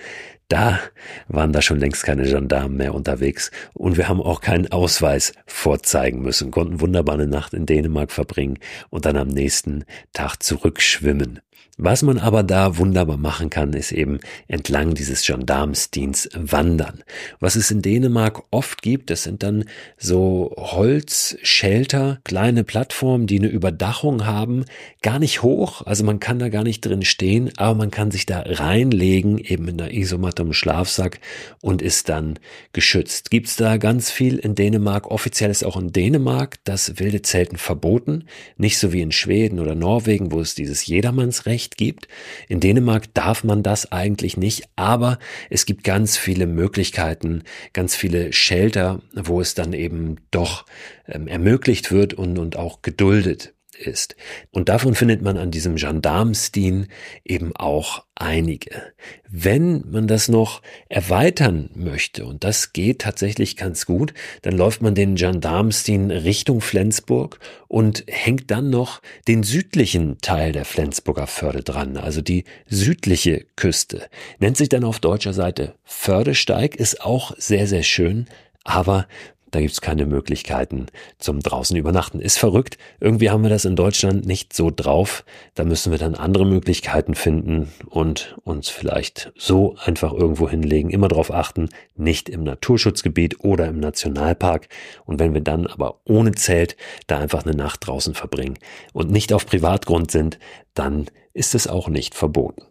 da 0.49 0.79
waren 1.27 1.53
da 1.53 1.61
schon 1.61 1.79
längst 1.79 2.03
keine 2.03 2.23
Gendarmen 2.23 2.75
mehr 2.75 2.93
unterwegs 2.93 3.51
und 3.73 3.97
wir 3.97 4.09
haben 4.09 4.21
auch 4.21 4.41
keinen 4.41 4.71
Ausweis 4.71 5.31
vorzeigen 5.45 6.21
müssen, 6.21 6.51
konnten 6.51 6.81
wunderbar 6.81 7.15
eine 7.15 7.27
Nacht 7.27 7.53
in 7.53 7.65
Dänemark 7.65 8.11
verbringen 8.11 8.57
und 8.89 9.05
dann 9.05 9.15
am 9.15 9.27
nächsten 9.27 9.85
Tag 10.11 10.43
zurückschwimmen. 10.43 11.39
Was 11.81 12.01
man 12.01 12.17
aber 12.17 12.43
da 12.43 12.77
wunderbar 12.77 13.15
machen 13.15 13.49
kann, 13.49 13.71
ist 13.71 13.93
eben 13.93 14.19
entlang 14.49 14.95
dieses 14.95 15.25
Gendarmsdienst 15.25 16.31
wandern. 16.33 17.05
Was 17.39 17.55
es 17.55 17.71
in 17.71 17.81
Dänemark 17.81 18.43
oft 18.51 18.81
gibt, 18.81 19.09
das 19.09 19.23
sind 19.23 19.43
dann 19.43 19.63
so 19.97 20.53
Holzshelter, 20.57 22.19
kleine 22.25 22.65
Plattformen, 22.65 23.27
die 23.27 23.39
eine 23.39 23.47
Überdachung 23.47 24.25
haben, 24.25 24.65
gar 25.01 25.19
nicht 25.19 25.41
hoch, 25.41 25.85
also 25.85 26.03
man 26.03 26.19
kann 26.19 26.37
da 26.37 26.49
gar 26.49 26.65
nicht 26.65 26.81
drin 26.81 27.05
stehen, 27.05 27.49
aber 27.55 27.75
man 27.75 27.91
kann 27.91 28.11
sich 28.11 28.25
da 28.25 28.41
reinlegen, 28.45 29.37
eben 29.37 29.69
in 29.69 29.79
einer 29.79 29.93
Isomatte 29.93 30.41
im 30.41 30.51
Schlafsack 30.51 31.21
und 31.61 31.81
ist 31.81 32.09
dann 32.09 32.39
geschützt. 32.73 33.31
Gibt's 33.31 33.55
da 33.55 33.77
ganz 33.77 34.11
viel 34.11 34.37
in 34.37 34.53
Dänemark, 34.53 35.09
offiziell 35.09 35.49
ist 35.49 35.63
auch 35.63 35.77
in 35.77 35.93
Dänemark 35.93 36.57
das 36.65 36.99
wilde 36.99 37.21
Zelten 37.21 37.55
verboten, 37.55 38.25
nicht 38.57 38.79
so 38.79 38.91
wie 38.91 38.99
in 38.99 39.13
Schweden 39.13 39.61
oder 39.61 39.75
Norwegen, 39.75 40.33
wo 40.33 40.41
es 40.41 40.55
dieses 40.55 40.85
Jedermannsrecht 40.85 41.68
nicht 41.69 41.77
gibt. 41.77 42.07
In 42.47 42.59
Dänemark 42.59 43.13
darf 43.13 43.43
man 43.43 43.63
das 43.63 43.91
eigentlich 43.91 44.37
nicht, 44.37 44.63
aber 44.75 45.19
es 45.49 45.65
gibt 45.65 45.83
ganz 45.83 46.17
viele 46.17 46.47
Möglichkeiten, 46.47 47.43
ganz 47.73 47.95
viele 47.95 48.33
Shelter, 48.33 49.01
wo 49.13 49.41
es 49.41 49.53
dann 49.53 49.73
eben 49.73 50.17
doch 50.31 50.65
ähm, 51.07 51.27
ermöglicht 51.27 51.91
wird 51.91 52.13
und, 52.13 52.37
und 52.37 52.57
auch 52.57 52.81
geduldet 52.81 53.53
ist. 53.79 54.15
Und 54.51 54.69
davon 54.69 54.95
findet 54.95 55.21
man 55.21 55.37
an 55.37 55.51
diesem 55.51 55.75
Gendarmsdien 55.75 56.87
eben 57.23 57.55
auch 57.55 58.05
einige. 58.15 58.93
Wenn 59.29 59.83
man 59.89 60.07
das 60.07 60.27
noch 60.27 60.61
erweitern 60.89 61.69
möchte, 61.73 62.25
und 62.25 62.43
das 62.43 62.73
geht 62.73 62.99
tatsächlich 62.99 63.55
ganz 63.55 63.85
gut, 63.85 64.13
dann 64.41 64.57
läuft 64.57 64.81
man 64.81 64.93
den 64.95 65.15
Gendarmsdien 65.15 66.11
Richtung 66.11 66.61
Flensburg 66.61 67.39
und 67.67 68.03
hängt 68.07 68.51
dann 68.51 68.69
noch 68.69 69.01
den 69.27 69.43
südlichen 69.43 70.17
Teil 70.19 70.51
der 70.51 70.65
Flensburger 70.65 71.27
Förde 71.27 71.63
dran, 71.63 71.97
also 71.97 72.21
die 72.21 72.43
südliche 72.67 73.45
Küste. 73.55 74.09
Nennt 74.39 74.57
sich 74.57 74.69
dann 74.69 74.83
auf 74.83 74.99
deutscher 74.99 75.33
Seite 75.33 75.75
Fördesteig, 75.83 76.75
ist 76.75 77.01
auch 77.01 77.33
sehr, 77.37 77.67
sehr 77.67 77.83
schön, 77.83 78.27
aber 78.63 79.07
da 79.51 79.61
gibt's 79.61 79.81
keine 79.81 80.05
Möglichkeiten 80.05 80.87
zum 81.17 81.39
draußen 81.39 81.75
übernachten. 81.75 82.19
Ist 82.19 82.37
verrückt. 82.37 82.77
Irgendwie 82.99 83.29
haben 83.29 83.43
wir 83.43 83.49
das 83.49 83.65
in 83.65 83.75
Deutschland 83.75 84.25
nicht 84.25 84.53
so 84.53 84.71
drauf. 84.75 85.23
Da 85.55 85.63
müssen 85.63 85.91
wir 85.91 85.97
dann 85.97 86.15
andere 86.15 86.45
Möglichkeiten 86.45 87.15
finden 87.15 87.71
und 87.87 88.37
uns 88.43 88.69
vielleicht 88.69 89.31
so 89.35 89.75
einfach 89.83 90.13
irgendwo 90.13 90.49
hinlegen. 90.49 90.89
Immer 90.89 91.07
darauf 91.07 91.31
achten, 91.31 91.69
nicht 91.95 92.29
im 92.29 92.43
Naturschutzgebiet 92.43 93.43
oder 93.43 93.67
im 93.67 93.79
Nationalpark. 93.79 94.67
Und 95.05 95.19
wenn 95.19 95.33
wir 95.33 95.41
dann 95.41 95.67
aber 95.67 96.01
ohne 96.05 96.33
Zelt 96.33 96.77
da 97.07 97.19
einfach 97.19 97.45
eine 97.45 97.55
Nacht 97.55 97.87
draußen 97.87 98.13
verbringen 98.13 98.57
und 98.93 99.11
nicht 99.11 99.33
auf 99.33 99.45
Privatgrund 99.45 100.11
sind, 100.11 100.39
dann 100.73 101.07
ist 101.33 101.55
es 101.55 101.67
auch 101.67 101.87
nicht 101.87 102.15
verboten. 102.15 102.68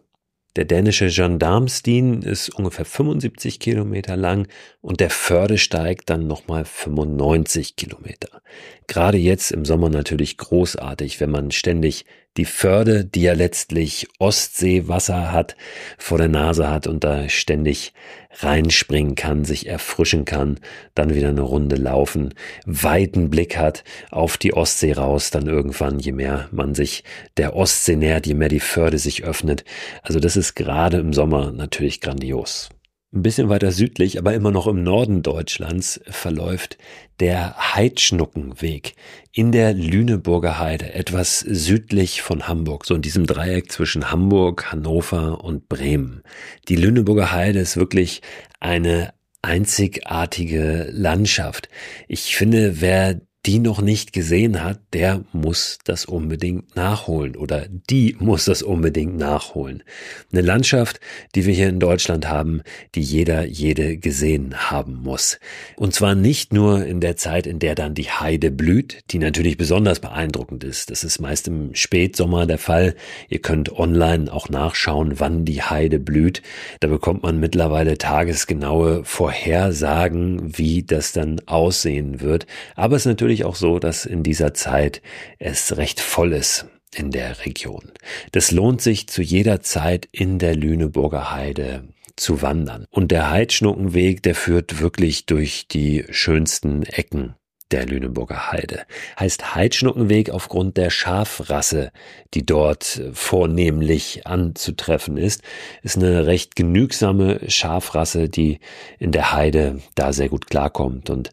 Der 0.55 0.65
dänische 0.65 1.07
Gendarmsdien 1.07 2.23
ist 2.23 2.49
ungefähr 2.49 2.85
75 2.85 3.59
Kilometer 3.59 4.17
lang 4.17 4.47
und 4.81 4.99
der 4.99 5.11
Fördesteig 5.11 6.05
dann 6.07 6.27
nochmal 6.27 6.65
95 6.65 7.75
Kilometer. 7.75 8.41
Gerade 8.87 9.17
jetzt 9.17 9.51
im 9.51 9.63
Sommer 9.63 9.89
natürlich 9.89 10.37
großartig, 10.37 11.19
wenn 11.19 11.29
man 11.29 11.51
ständig 11.51 12.05
die 12.37 12.45
Förde, 12.45 13.05
die 13.05 13.23
ja 13.23 13.33
letztlich 13.33 14.07
Ostseewasser 14.19 15.31
hat, 15.31 15.55
vor 15.97 16.17
der 16.17 16.27
Nase 16.27 16.69
hat 16.69 16.87
und 16.87 17.03
da 17.03 17.27
ständig 17.27 17.93
reinspringen 18.31 19.15
kann, 19.15 19.43
sich 19.43 19.67
erfrischen 19.67 20.25
kann, 20.25 20.59
dann 20.95 21.13
wieder 21.13 21.29
eine 21.29 21.41
Runde 21.41 21.75
laufen, 21.75 22.33
weiten 22.65 23.29
Blick 23.29 23.57
hat 23.57 23.83
auf 24.11 24.37
die 24.37 24.53
Ostsee 24.53 24.93
raus, 24.93 25.31
dann 25.31 25.47
irgendwann, 25.47 25.99
je 25.99 26.11
mehr 26.11 26.47
man 26.51 26.75
sich 26.75 27.03
der 27.37 27.55
Ostsee 27.55 27.95
nähert, 27.95 28.27
je 28.27 28.35
mehr 28.35 28.49
die 28.49 28.59
Förde 28.59 28.99
sich 28.99 29.23
öffnet. 29.23 29.65
Also 30.03 30.19
das 30.19 30.37
ist 30.37 30.55
gerade 30.55 30.97
im 30.97 31.13
Sommer 31.13 31.51
natürlich 31.51 31.99
grandios. 32.01 32.69
Ein 33.11 33.23
bisschen 33.23 33.49
weiter 33.49 33.71
südlich, 33.71 34.19
aber 34.19 34.35
immer 34.35 34.51
noch 34.51 34.67
im 34.67 34.83
Norden 34.83 35.23
Deutschlands 35.23 35.99
verläuft 36.05 36.77
der 37.19 37.55
Heidschnuckenweg 37.73 38.93
in 39.31 39.51
der 39.51 39.73
Lüneburger 39.73 40.59
Heide, 40.59 40.93
etwas 40.93 41.39
südlich 41.39 42.21
von 42.21 42.47
Hamburg, 42.47 42.85
so 42.85 42.93
in 42.93 43.01
diesem 43.01 43.25
Dreieck 43.25 43.71
zwischen 43.71 44.11
Hamburg, 44.11 44.71
Hannover 44.71 45.43
und 45.43 45.67
Bremen. 45.69 46.21
Die 46.67 46.75
Lüneburger 46.75 47.31
Heide 47.31 47.57
ist 47.57 47.77
wirklich 47.77 48.21
eine 48.59 49.11
einzigartige 49.41 50.89
Landschaft. 50.91 51.67
Ich 52.07 52.35
finde, 52.35 52.79
wer 52.79 53.19
die 53.45 53.59
noch 53.59 53.81
nicht 53.81 54.11
gesehen 54.11 54.63
hat, 54.63 54.81
der 54.91 55.23
muss 55.31 55.79
das 55.85 56.03
unbedingt 56.03 56.75
nachholen 56.75 57.37
oder 57.37 57.67
die 57.89 58.17
muss 58.19 58.45
das 58.45 58.61
unbedingt 58.61 59.17
nachholen. 59.17 59.83
Eine 60.31 60.41
Landschaft, 60.41 60.99
die 61.35 61.45
wir 61.45 61.53
hier 61.53 61.69
in 61.69 61.79
Deutschland 61.79 62.27
haben, 62.27 62.61
die 62.95 63.01
jeder, 63.01 63.45
jede 63.45 63.97
gesehen 63.97 64.69
haben 64.69 65.01
muss. 65.01 65.39
Und 65.77 65.93
zwar 65.93 66.15
nicht 66.15 66.51
nur 66.51 66.85
in 66.85 66.99
der 66.99 67.15
Zeit, 67.15 67.47
in 67.47 67.59
der 67.59 67.75
dann 67.75 67.93
die 67.93 68.09
Heide 68.09 68.51
blüht, 68.51 68.99
die 69.11 69.19
natürlich 69.19 69.55
besonders 69.55 70.01
beeindruckend 70.01 70.65
ist. 70.65 70.91
Das 70.91 71.05
ist 71.05 71.19
meist 71.19 71.47
im 71.47 71.73
Spätsommer 71.75 72.45
der 72.45 72.57
Fall. 72.57 72.93
Ihr 73.29 73.39
könnt 73.39 73.71
online 73.71 74.31
auch 74.31 74.49
nachschauen, 74.49 75.19
wann 75.19 75.45
die 75.45 75.61
Heide 75.61 75.99
blüht. 75.99 76.41
Da 76.81 76.89
bekommt 76.89 77.23
man 77.23 77.39
mittlerweile 77.39 77.97
tagesgenaue 77.97 79.05
Vorhersagen, 79.05 80.57
wie 80.57 80.83
das 80.83 81.13
dann 81.13 81.41
aussehen 81.45 82.19
wird. 82.19 82.45
Aber 82.75 82.97
es 82.97 83.03
ist 83.03 83.05
natürlich 83.05 83.28
natürlich 83.29 83.45
auch 83.45 83.55
so, 83.55 83.77
dass 83.77 84.07
in 84.07 84.23
dieser 84.23 84.55
Zeit 84.55 85.03
es 85.37 85.77
recht 85.77 85.99
voll 85.99 86.33
ist 86.33 86.65
in 86.95 87.11
der 87.11 87.45
Region. 87.45 87.91
Das 88.31 88.49
lohnt 88.49 88.81
sich 88.81 89.07
zu 89.07 89.21
jeder 89.21 89.61
Zeit 89.61 90.09
in 90.11 90.39
der 90.39 90.55
Lüneburger 90.55 91.31
Heide 91.31 91.83
zu 92.15 92.41
wandern. 92.41 92.85
Und 92.89 93.11
der 93.11 93.29
Heidschnuckenweg, 93.29 94.23
der 94.23 94.33
führt 94.33 94.81
wirklich 94.81 95.27
durch 95.27 95.67
die 95.67 96.05
schönsten 96.09 96.81
Ecken 96.81 97.35
der 97.71 97.85
Lüneburger 97.85 98.51
Heide. 98.51 98.85
Heißt 99.19 99.55
Heidschnuckenweg 99.55 100.31
aufgrund 100.31 100.77
der 100.77 100.89
Schafrasse, 100.89 101.91
die 102.33 102.45
dort 102.45 103.01
vornehmlich 103.13 104.25
anzutreffen 104.25 105.17
ist. 105.17 105.43
Ist 105.83 105.97
eine 105.97 106.25
recht 106.25 106.55
genügsame 106.55 107.39
Schafrasse, 107.49 108.29
die 108.29 108.59
in 108.97 109.11
der 109.11 109.33
Heide 109.33 109.79
da 109.95 110.13
sehr 110.13 110.29
gut 110.29 110.47
klarkommt 110.47 111.09
und 111.09 111.31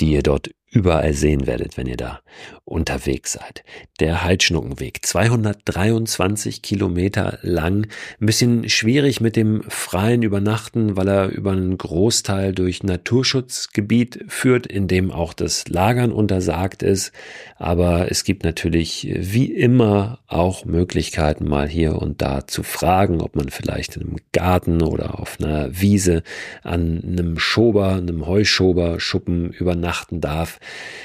die 0.00 0.12
ihr 0.12 0.22
dort 0.22 0.50
überall 0.70 1.14
sehen 1.14 1.46
werdet, 1.46 1.76
wenn 1.76 1.86
ihr 1.86 1.96
da 1.96 2.20
unterwegs 2.64 3.32
seid. 3.32 3.64
Der 4.00 4.22
Heidschnuckenweg, 4.22 5.04
223 5.04 6.60
Kilometer 6.60 7.38
lang, 7.42 7.86
ein 8.20 8.26
bisschen 8.26 8.68
schwierig 8.68 9.20
mit 9.22 9.36
dem 9.36 9.62
freien 9.68 10.22
Übernachten, 10.22 10.96
weil 10.96 11.08
er 11.08 11.28
über 11.30 11.52
einen 11.52 11.78
Großteil 11.78 12.52
durch 12.52 12.82
Naturschutzgebiet 12.82 14.26
führt, 14.28 14.66
in 14.66 14.88
dem 14.88 15.10
auch 15.10 15.32
das 15.32 15.68
Lagern 15.68 16.12
untersagt 16.12 16.82
ist. 16.82 17.12
Aber 17.56 18.10
es 18.10 18.24
gibt 18.24 18.44
natürlich 18.44 19.08
wie 19.16 19.50
immer 19.52 20.20
auch 20.26 20.66
Möglichkeiten, 20.66 21.48
mal 21.48 21.68
hier 21.68 21.96
und 21.96 22.20
da 22.20 22.46
zu 22.46 22.62
fragen, 22.62 23.22
ob 23.22 23.34
man 23.34 23.48
vielleicht 23.48 23.96
in 23.96 24.02
einem 24.02 24.16
Garten 24.32 24.82
oder 24.82 25.18
auf 25.18 25.38
einer 25.40 25.80
Wiese 25.80 26.22
an 26.62 27.02
einem 27.02 27.38
Schober, 27.38 27.94
einem 27.94 28.26
Heuschober-Schuppen 28.26 29.50
übernachten 29.52 30.20
darf. 30.20 30.57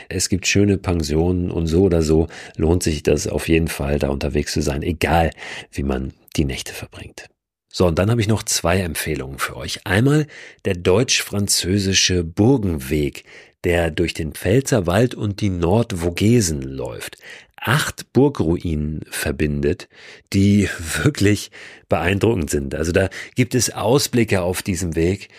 Es 0.09 0.29
gibt 0.29 0.47
schöne 0.47 0.77
Pensionen 0.77 1.51
und 1.51 1.67
so 1.67 1.83
oder 1.83 2.01
so 2.01 2.27
lohnt 2.55 2.83
sich 2.83 3.03
das 3.03 3.27
auf 3.27 3.47
jeden 3.47 3.67
Fall, 3.67 3.99
da 3.99 4.09
unterwegs 4.09 4.53
zu 4.53 4.61
sein, 4.61 4.83
egal 4.83 5.31
wie 5.71 5.83
man 5.83 6.13
die 6.35 6.45
Nächte 6.45 6.73
verbringt. 6.73 7.27
So, 7.71 7.87
und 7.87 7.97
dann 7.97 8.11
habe 8.11 8.21
ich 8.21 8.27
noch 8.27 8.43
zwei 8.43 8.79
Empfehlungen 8.81 9.39
für 9.39 9.57
euch. 9.57 9.85
Einmal 9.85 10.27
der 10.65 10.75
deutsch-französische 10.75 12.23
Burgenweg, 12.23 13.23
der 13.63 13.89
durch 13.89 14.13
den 14.13 14.33
Pfälzerwald 14.33 15.15
und 15.15 15.41
die 15.41 15.49
Nordvogesen 15.49 16.61
läuft 16.61 17.17
acht 17.63 18.11
Burgruinen 18.11 19.01
verbindet, 19.09 19.87
die 20.33 20.69
wirklich 21.03 21.49
beeindruckend 21.89 22.49
sind. 22.49 22.75
Also 22.75 22.91
da 22.91 23.09
gibt 23.35 23.55
es 23.55 23.73
Ausblicke 23.73 24.41
auf 24.41 24.61
diesem 24.61 24.95
Weg, 24.95 25.29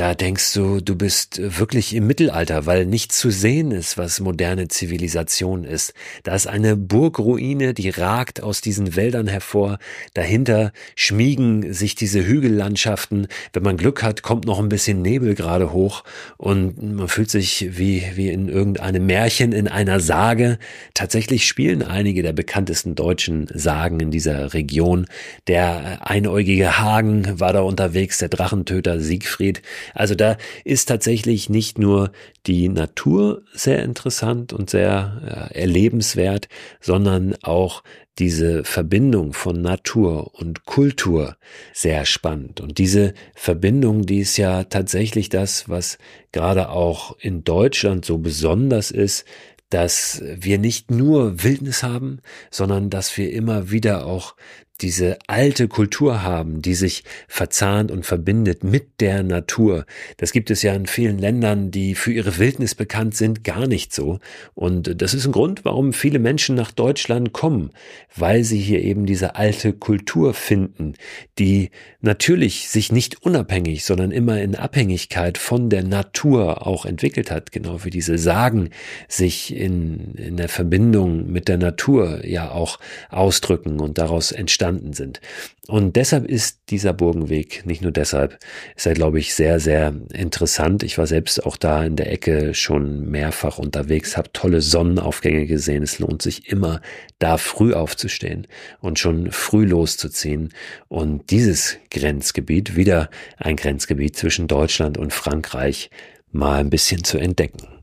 da 0.00 0.14
denkst 0.14 0.54
du, 0.54 0.80
du 0.80 0.96
bist 0.96 1.58
wirklich 1.58 1.94
im 1.94 2.06
Mittelalter, 2.06 2.64
weil 2.64 2.86
nichts 2.86 3.18
zu 3.18 3.28
sehen 3.28 3.70
ist, 3.70 3.98
was 3.98 4.18
moderne 4.18 4.66
Zivilisation 4.68 5.64
ist. 5.64 5.92
Da 6.22 6.34
ist 6.34 6.46
eine 6.46 6.74
Burgruine, 6.74 7.74
die 7.74 7.90
ragt 7.90 8.42
aus 8.42 8.62
diesen 8.62 8.96
Wäldern 8.96 9.26
hervor. 9.26 9.78
Dahinter 10.14 10.72
schmiegen 10.96 11.74
sich 11.74 11.96
diese 11.96 12.26
Hügellandschaften. 12.26 13.26
Wenn 13.52 13.62
man 13.62 13.76
Glück 13.76 14.02
hat, 14.02 14.22
kommt 14.22 14.46
noch 14.46 14.58
ein 14.58 14.70
bisschen 14.70 15.02
Nebel 15.02 15.34
gerade 15.34 15.70
hoch 15.70 16.02
und 16.38 16.82
man 16.82 17.08
fühlt 17.08 17.30
sich 17.30 17.76
wie, 17.76 18.02
wie 18.14 18.30
in 18.30 18.48
irgendeinem 18.48 19.04
Märchen, 19.04 19.52
in 19.52 19.68
einer 19.68 20.00
Sage. 20.00 20.58
Tatsächlich 20.94 21.46
spielen 21.46 21.82
einige 21.82 22.22
der 22.22 22.32
bekanntesten 22.32 22.94
deutschen 22.94 23.48
Sagen 23.52 24.00
in 24.00 24.10
dieser 24.10 24.54
Region. 24.54 25.04
Der 25.46 26.08
einäugige 26.08 26.78
Hagen 26.78 27.38
war 27.38 27.52
da 27.52 27.60
unterwegs, 27.60 28.16
der 28.16 28.30
Drachentöter 28.30 28.98
Siegfried. 28.98 29.60
Also 29.94 30.14
da 30.14 30.36
ist 30.64 30.86
tatsächlich 30.86 31.48
nicht 31.48 31.78
nur 31.78 32.12
die 32.46 32.68
Natur 32.68 33.42
sehr 33.52 33.82
interessant 33.82 34.52
und 34.52 34.70
sehr 34.70 35.50
äh, 35.52 35.60
erlebenswert, 35.60 36.48
sondern 36.80 37.36
auch 37.42 37.82
diese 38.18 38.64
Verbindung 38.64 39.32
von 39.32 39.62
Natur 39.62 40.34
und 40.34 40.66
Kultur 40.66 41.36
sehr 41.72 42.04
spannend. 42.04 42.60
Und 42.60 42.78
diese 42.78 43.14
Verbindung, 43.34 44.04
die 44.04 44.18
ist 44.18 44.36
ja 44.36 44.64
tatsächlich 44.64 45.30
das, 45.30 45.68
was 45.68 45.98
gerade 46.32 46.68
auch 46.68 47.16
in 47.18 47.44
Deutschland 47.44 48.04
so 48.04 48.18
besonders 48.18 48.90
ist, 48.90 49.24
dass 49.70 50.22
wir 50.24 50.58
nicht 50.58 50.90
nur 50.90 51.42
Wildnis 51.42 51.82
haben, 51.82 52.20
sondern 52.50 52.90
dass 52.90 53.16
wir 53.16 53.32
immer 53.32 53.70
wieder 53.70 54.04
auch 54.04 54.34
diese 54.82 55.18
alte 55.26 55.68
Kultur 55.68 56.22
haben, 56.22 56.62
die 56.62 56.74
sich 56.74 57.04
verzahnt 57.28 57.90
und 57.90 58.06
verbindet 58.06 58.64
mit 58.64 59.00
der 59.00 59.22
Natur. 59.22 59.84
Das 60.16 60.32
gibt 60.32 60.50
es 60.50 60.62
ja 60.62 60.74
in 60.74 60.86
vielen 60.86 61.18
Ländern, 61.18 61.70
die 61.70 61.94
für 61.94 62.12
ihre 62.12 62.38
Wildnis 62.38 62.74
bekannt 62.74 63.14
sind, 63.14 63.44
gar 63.44 63.66
nicht 63.66 63.94
so. 63.94 64.18
Und 64.54 65.00
das 65.02 65.14
ist 65.14 65.26
ein 65.26 65.32
Grund, 65.32 65.64
warum 65.64 65.92
viele 65.92 66.18
Menschen 66.18 66.56
nach 66.56 66.70
Deutschland 66.70 67.32
kommen, 67.32 67.70
weil 68.16 68.44
sie 68.44 68.58
hier 68.58 68.82
eben 68.82 69.06
diese 69.06 69.36
alte 69.36 69.72
Kultur 69.72 70.34
finden, 70.34 70.94
die 71.38 71.70
natürlich 72.00 72.68
sich 72.68 72.90
nicht 72.90 73.22
unabhängig, 73.22 73.84
sondern 73.84 74.10
immer 74.10 74.40
in 74.40 74.54
Abhängigkeit 74.54 75.36
von 75.36 75.68
der 75.68 75.84
Natur 75.84 76.66
auch 76.66 76.86
entwickelt 76.86 77.30
hat, 77.30 77.52
genau 77.52 77.84
wie 77.84 77.90
diese 77.90 78.16
Sagen 78.16 78.70
sich 79.08 79.54
in, 79.54 80.14
in 80.14 80.36
der 80.36 80.48
Verbindung 80.48 81.30
mit 81.30 81.48
der 81.48 81.58
Natur 81.58 82.24
ja 82.24 82.50
auch 82.50 82.78
ausdrücken 83.10 83.80
und 83.80 83.98
daraus 83.98 84.32
entstanden 84.32 84.69
entstanden 84.70 84.92
sind. 84.92 85.20
Und 85.68 85.94
deshalb 85.96 86.26
ist 86.26 86.58
dieser 86.70 86.92
Burgenweg, 86.92 87.64
nicht 87.64 87.82
nur 87.82 87.92
deshalb, 87.92 88.38
ist 88.74 88.86
er, 88.86 88.94
glaube 88.94 89.20
ich, 89.20 89.34
sehr, 89.34 89.60
sehr 89.60 89.94
interessant. 90.12 90.82
Ich 90.82 90.98
war 90.98 91.06
selbst 91.06 91.44
auch 91.44 91.56
da 91.56 91.84
in 91.84 91.96
der 91.96 92.10
Ecke 92.10 92.54
schon 92.54 93.08
mehrfach 93.08 93.58
unterwegs, 93.58 94.16
habe 94.16 94.32
tolle 94.32 94.62
Sonnenaufgänge 94.62 95.46
gesehen. 95.46 95.82
Es 95.82 95.98
lohnt 95.98 96.22
sich 96.22 96.50
immer, 96.50 96.80
da 97.18 97.36
früh 97.36 97.72
aufzustehen 97.72 98.46
und 98.80 98.98
schon 98.98 99.30
früh 99.30 99.64
loszuziehen 99.64 100.52
und 100.88 101.30
dieses 101.30 101.76
Grenzgebiet, 101.90 102.76
wieder 102.76 103.10
ein 103.36 103.56
Grenzgebiet 103.56 104.16
zwischen 104.16 104.48
Deutschland 104.48 104.98
und 104.98 105.12
Frankreich, 105.12 105.90
mal 106.32 106.60
ein 106.60 106.70
bisschen 106.70 107.04
zu 107.04 107.18
entdecken. 107.18 107.79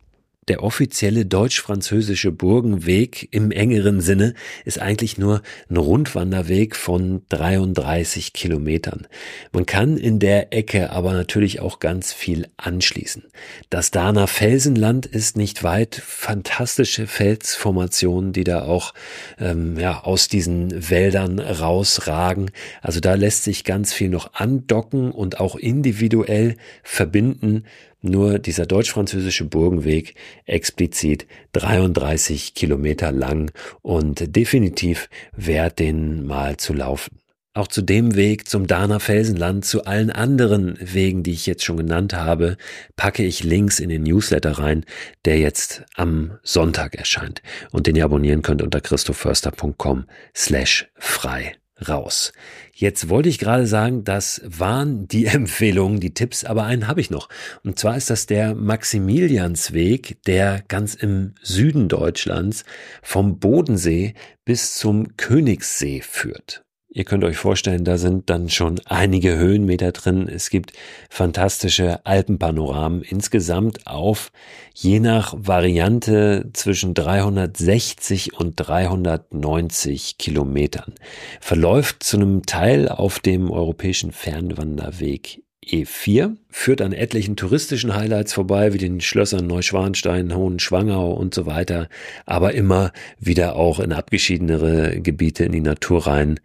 Der 0.47 0.63
offizielle 0.63 1.25
deutsch-französische 1.25 2.31
Burgenweg 2.31 3.27
im 3.31 3.51
engeren 3.51 3.99
Sinne 3.99 4.33
ist 4.63 4.79
eigentlich 4.79 5.17
nur 5.17 5.41
ein 5.69 5.75
Rundwanderweg 5.75 6.77
von 6.77 7.23
33 7.27 8.31
Kilometern. 8.31 9.07
Man 9.51 9.65
kann 9.65 9.97
in 9.97 10.19
der 10.19 10.53
Ecke 10.53 10.91
aber 10.91 11.12
natürlich 11.12 11.60
auch 11.60 11.79
ganz 11.79 12.13
viel 12.13 12.47
anschließen. 12.55 13.23
Das 13.69 13.91
Dahner 13.91 14.27
Felsenland 14.27 15.05
ist 15.05 15.36
nicht 15.36 15.63
weit, 15.63 15.95
fantastische 15.95 17.07
Felsformationen, 17.07 18.31
die 18.31 18.45
da 18.45 18.63
auch 18.63 18.93
ähm, 19.39 19.77
ja, 19.77 20.01
aus 20.03 20.29
diesen 20.29 20.89
Wäldern 20.89 21.39
rausragen. 21.39 22.51
Also 22.81 23.01
da 23.01 23.15
lässt 23.15 23.43
sich 23.43 23.65
ganz 23.65 23.91
viel 23.91 24.07
noch 24.07 24.33
andocken 24.33 25.12
und 25.12 25.41
auch 25.41 25.57
individuell 25.57 26.55
verbinden 26.83 27.65
nur 28.01 28.39
dieser 28.39 28.65
deutsch-französische 28.65 29.45
Burgenweg 29.45 30.15
explizit 30.45 31.27
33 31.53 32.53
Kilometer 32.53 33.12
lang 33.12 33.51
und 33.81 34.36
definitiv 34.36 35.10
wert, 35.36 35.79
den 35.79 36.25
mal 36.25 36.57
zu 36.57 36.73
laufen. 36.73 37.19
Auch 37.57 37.67
zu 37.67 37.81
dem 37.81 38.15
Weg 38.15 38.47
zum 38.47 38.67
Dahner 38.67 38.99
Felsenland, 38.99 39.65
zu 39.65 39.86
allen 39.86 40.12
anderen 40.12 40.77
Wegen, 40.79 41.23
die 41.23 41.31
ich 41.31 41.47
jetzt 41.47 41.65
schon 41.65 41.77
genannt 41.77 42.13
habe, 42.13 42.55
packe 42.95 43.23
ich 43.23 43.43
Links 43.43 43.79
in 43.79 43.89
den 43.89 44.03
Newsletter 44.03 44.60
rein, 44.60 44.86
der 45.25 45.39
jetzt 45.39 45.83
am 45.95 46.38
Sonntag 46.43 46.93
erscheint 46.93 47.41
und 47.71 47.88
den 47.88 47.95
ihr 47.95 48.05
abonnieren 48.05 48.43
könnt 48.43 48.62
unter 48.62 48.79
christoförster.com 48.79 50.05
slash 50.36 50.88
frei 50.99 51.55
raus. 51.87 52.33
Jetzt 52.73 53.09
wollte 53.09 53.29
ich 53.29 53.39
gerade 53.39 53.67
sagen, 53.67 54.03
das 54.03 54.41
waren 54.45 55.07
die 55.07 55.25
Empfehlungen, 55.27 55.99
die 55.99 56.13
Tipps, 56.13 56.43
aber 56.43 56.63
einen 56.63 56.87
habe 56.87 57.01
ich 57.01 57.09
noch. 57.09 57.29
Und 57.63 57.79
zwar 57.79 57.97
ist 57.97 58.09
das 58.09 58.25
der 58.25 58.55
Maximiliansweg, 58.55 60.23
der 60.25 60.63
ganz 60.67 60.95
im 60.95 61.35
Süden 61.41 61.87
Deutschlands 61.89 62.65
vom 63.01 63.39
Bodensee 63.39 64.13
bis 64.45 64.75
zum 64.75 65.17
Königssee 65.17 66.01
führt. 66.01 66.66
Ihr 66.89 67.04
könnt 67.04 67.26
euch 67.26 67.36
vorstellen, 67.36 67.84
da 67.84 67.97
sind 67.97 68.30
dann 68.30 68.50
schon 68.50 68.80
einige 68.86 69.36
Höhenmeter 69.36 69.91
drin. 69.91 70.30
Es 70.30 70.50
gibt 70.50 70.71
fantastische 71.10 72.06
Alpenpanoramen 72.06 73.02
insgesamt 73.02 73.86
auf 73.88 74.32
je 74.73 75.02
nach 75.02 75.34
Variante 75.38 76.50
zwischen 76.54 76.93
360 76.93 78.39
und 78.39 78.56
390 78.56 80.17
Kilometern. 80.17 80.95
Verläuft 81.41 82.04
zu 82.04 82.17
einem 82.17 82.45
Teil 82.45 82.88
auf 82.88 83.19
dem 83.19 83.52
europäischen 83.52 84.13
Fernwanderweg 84.13 85.41
E4 85.65 86.37
führt 86.49 86.81
an 86.81 86.93
etlichen 86.93 87.35
touristischen 87.35 87.93
Highlights 87.93 88.33
vorbei, 88.33 88.73
wie 88.73 88.77
den 88.77 89.01
Schlössern 89.01 89.47
Neuschwanstein, 89.47 90.33
Hohenschwangau 90.33 91.11
und 91.13 91.33
so 91.33 91.45
weiter, 91.45 91.89
aber 92.25 92.53
immer 92.53 92.91
wieder 93.19 93.55
auch 93.55 93.79
in 93.79 93.91
abgeschiedenere 93.91 95.01
Gebiete 95.01 95.43
in 95.43 95.51
die 95.51 95.61
Natur 95.61 96.07
rein, 96.07 96.39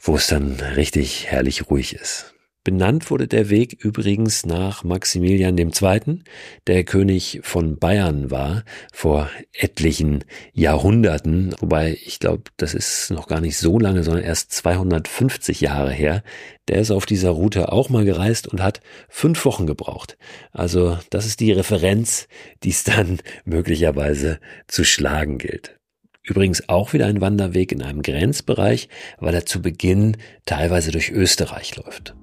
wo 0.00 0.16
es 0.16 0.26
dann 0.26 0.54
richtig 0.76 1.26
herrlich 1.26 1.70
ruhig 1.70 1.94
ist. 1.94 2.33
Benannt 2.64 3.10
wurde 3.10 3.28
der 3.28 3.50
Weg 3.50 3.84
übrigens 3.84 4.46
nach 4.46 4.84
Maximilian 4.84 5.58
II., 5.58 6.22
der 6.66 6.84
König 6.84 7.40
von 7.42 7.78
Bayern 7.78 8.30
war, 8.30 8.64
vor 8.90 9.28
etlichen 9.52 10.24
Jahrhunderten, 10.54 11.54
wobei 11.60 11.98
ich 12.06 12.20
glaube, 12.20 12.44
das 12.56 12.72
ist 12.72 13.10
noch 13.10 13.28
gar 13.28 13.42
nicht 13.42 13.58
so 13.58 13.78
lange, 13.78 14.02
sondern 14.02 14.24
erst 14.24 14.52
250 14.52 15.60
Jahre 15.60 15.92
her. 15.92 16.22
Der 16.68 16.78
ist 16.78 16.90
auf 16.90 17.04
dieser 17.04 17.30
Route 17.30 17.70
auch 17.70 17.90
mal 17.90 18.06
gereist 18.06 18.48
und 18.48 18.62
hat 18.62 18.80
fünf 19.10 19.44
Wochen 19.44 19.66
gebraucht. 19.66 20.16
Also 20.50 20.98
das 21.10 21.26
ist 21.26 21.40
die 21.40 21.52
Referenz, 21.52 22.28
die 22.62 22.70
es 22.70 22.82
dann 22.82 23.18
möglicherweise 23.44 24.40
zu 24.68 24.84
schlagen 24.84 25.36
gilt. 25.36 25.78
Übrigens 26.22 26.66
auch 26.70 26.94
wieder 26.94 27.04
ein 27.04 27.20
Wanderweg 27.20 27.72
in 27.72 27.82
einem 27.82 28.00
Grenzbereich, 28.00 28.88
weil 29.18 29.34
er 29.34 29.44
zu 29.44 29.60
Beginn 29.60 30.16
teilweise 30.46 30.92
durch 30.92 31.10
Österreich 31.10 31.76
läuft. 31.76 32.14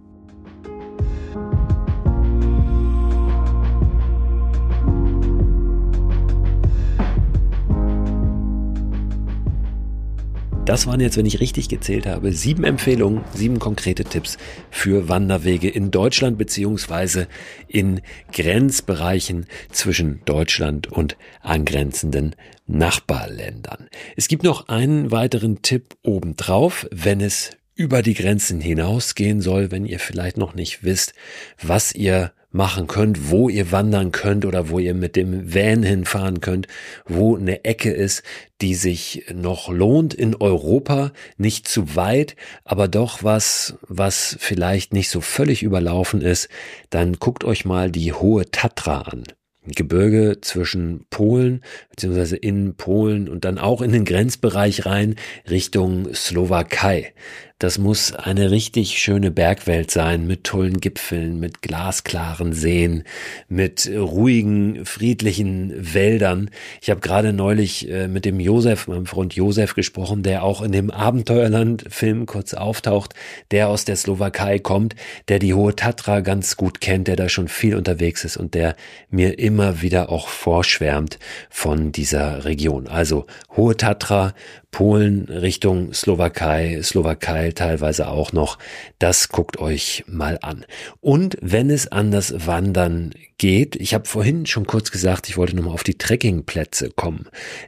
Das 10.65 10.86
waren 10.86 11.00
jetzt, 11.00 11.17
wenn 11.17 11.26
ich 11.26 11.39
richtig 11.39 11.69
gezählt 11.69 12.06
habe, 12.06 12.32
sieben 12.34 12.63
Empfehlungen, 12.63 13.24
sieben 13.34 13.58
konkrete 13.58 14.04
Tipps 14.06 14.38
für 14.69 15.10
Wanderwege 15.10 15.67
in 15.67 15.89
Deutschland 15.89 16.38
beziehungsweise 16.38 17.28
in 17.67 18.02
Grenzbereichen 18.32 19.47
zwischen 19.71 20.21
Deutschland 20.26 20.91
und 20.91 21.17
angrenzenden 21.41 22.36
Nachbarländern. 22.67 23.89
Es 24.15 24.28
gibt 24.28 24.43
noch 24.43 24.69
einen 24.69 25.12
weiteren 25.12 25.63
Tipp 25.63 25.95
obendrauf, 26.04 26.88
wenn 26.91 27.21
es 27.21 27.52
über 27.74 28.04
die 28.04 28.13
Grenzen 28.13 28.62
hinausgehen 28.62 29.41
soll, 29.41 29.71
wenn 29.71 29.86
ihr 29.86 30.00
vielleicht 30.00 30.38
noch 30.38 30.54
nicht 30.54 30.84
wisst, 30.84 31.13
was 31.62 31.93
ihr 31.93 32.32
machen 32.52 32.88
könnt, 32.88 33.30
wo 33.32 33.50
ihr 33.50 33.72
wandern 33.72 34.12
könnt 34.12 34.46
oder 34.46 34.70
wo 34.70 34.80
ihr 34.80 34.94
mit 34.94 35.16
dem 35.16 35.54
Van 35.54 35.84
hinfahren 35.84 36.42
könnt, 36.42 36.68
wo 37.06 37.36
eine 37.38 37.64
Ecke 37.66 37.92
ist, 37.92 38.24
die 38.62 38.76
sich 38.76 39.26
noch 39.34 39.70
lohnt 39.70 40.14
in 40.14 40.36
Europa, 40.36 41.12
nicht 41.38 41.68
zu 41.68 41.96
weit, 41.96 42.36
aber 42.64 42.88
doch 42.88 43.24
was, 43.24 43.76
was 43.88 44.36
vielleicht 44.40 44.94
nicht 44.94 45.10
so 45.10 45.22
völlig 45.22 45.64
überlaufen 45.64 46.22
ist, 46.22 46.50
dann 46.90 47.14
guckt 47.14 47.44
euch 47.44 47.66
mal 47.66 47.92
die 47.92 48.14
hohe 48.14 48.50
Tatra 48.52 49.02
an. 49.02 49.24
Gebirge 49.66 50.40
zwischen 50.42 51.06
Polen 51.12 51.64
beziehungsweise 51.92 52.36
in 52.36 52.76
Polen 52.76 53.30
und 53.30 53.46
dann 53.46 53.60
auch 53.60 53.82
in 53.82 53.92
den 53.92 54.06
Grenzbereich 54.06 54.88
rein 54.88 55.16
Richtung 55.50 56.14
Slowakei. 56.16 57.14
Das 57.62 57.78
muss 57.78 58.12
eine 58.12 58.50
richtig 58.50 58.97
schöne 58.97 59.30
Bergwelt 59.30 59.91
sein 59.91 60.26
mit 60.26 60.45
tollen 60.45 60.80
Gipfeln, 60.80 61.39
mit 61.39 61.62
glasklaren 61.62 62.54
Seen, 62.54 63.04
mit 63.50 63.88
ruhigen, 63.88 64.84
friedlichen 64.84 65.71
Wäldern. 65.93 66.50
Ich 66.82 66.89
habe 66.89 67.02
gerade 67.02 67.34
neulich 67.34 67.88
äh, 67.88 68.08
mit 68.08 68.26
dem 68.26 68.39
Josef, 68.39 68.88
meinem 68.88 69.06
Freund 69.06 69.36
Josef 69.36 69.76
gesprochen, 69.76 70.24
der 70.24 70.41
auch 70.43 70.63
in 70.63 70.71
dem 70.71 70.89
Abenteuerland-Film 70.89 72.26
kurz 72.26 72.56
auftaucht, 72.56 73.13
der 73.52 73.69
aus 73.69 73.86
der 73.86 73.95
Slowakei 73.95 74.58
kommt, 74.58 74.95
der 75.28 75.38
die 75.38 75.54
Hohe 75.54 75.76
Tatra 75.76 76.21
ganz 76.21 76.58
gut 76.58 76.82
kennt, 76.82 77.08
der 77.08 77.15
da 77.15 77.30
schon 77.30 77.47
viel 77.47 77.76
unterwegs 77.76 78.26
ist 78.26 78.38
und 78.38 78.56
der 78.56 78.76
mir 79.12 79.38
immer 79.38 79.84
wieder 79.84 80.10
auch 80.10 80.30
vorschwärmt 80.30 81.19
von 81.52 81.91
dieser 81.91 82.43
Region. 82.43 82.88
Also 82.88 83.28
Hohe 83.56 83.78
Tatra, 83.78 84.34
Polen 84.71 85.26
Richtung 85.26 85.93
Slowakei, 85.93 86.80
Slowakei 86.82 87.51
teilweise 87.54 88.08
auch 88.08 88.32
noch. 88.34 88.58
Das 89.00 89.30
guckt 89.30 89.58
euch 89.58 90.04
mal 90.08 90.40
an. 90.42 90.66
Und 91.00 91.38
wenn 91.42 91.70
es 91.70 91.88
an 91.88 92.12
das 92.12 92.48
Wandern 92.48 93.12
geht, 93.41 93.75
ich 93.75 93.95
habe 93.95 94.08
vorhin 94.08 94.45
schon 94.45 94.67
kurz 94.67 94.91
gesagt, 94.91 95.27
ich 95.27 95.36
wollte 95.36 95.56
nochmal 95.56 95.73
auf 95.73 95.84
die 95.84 95.97
Trekkingplätze 95.97 96.91
kommen. 96.91 97.25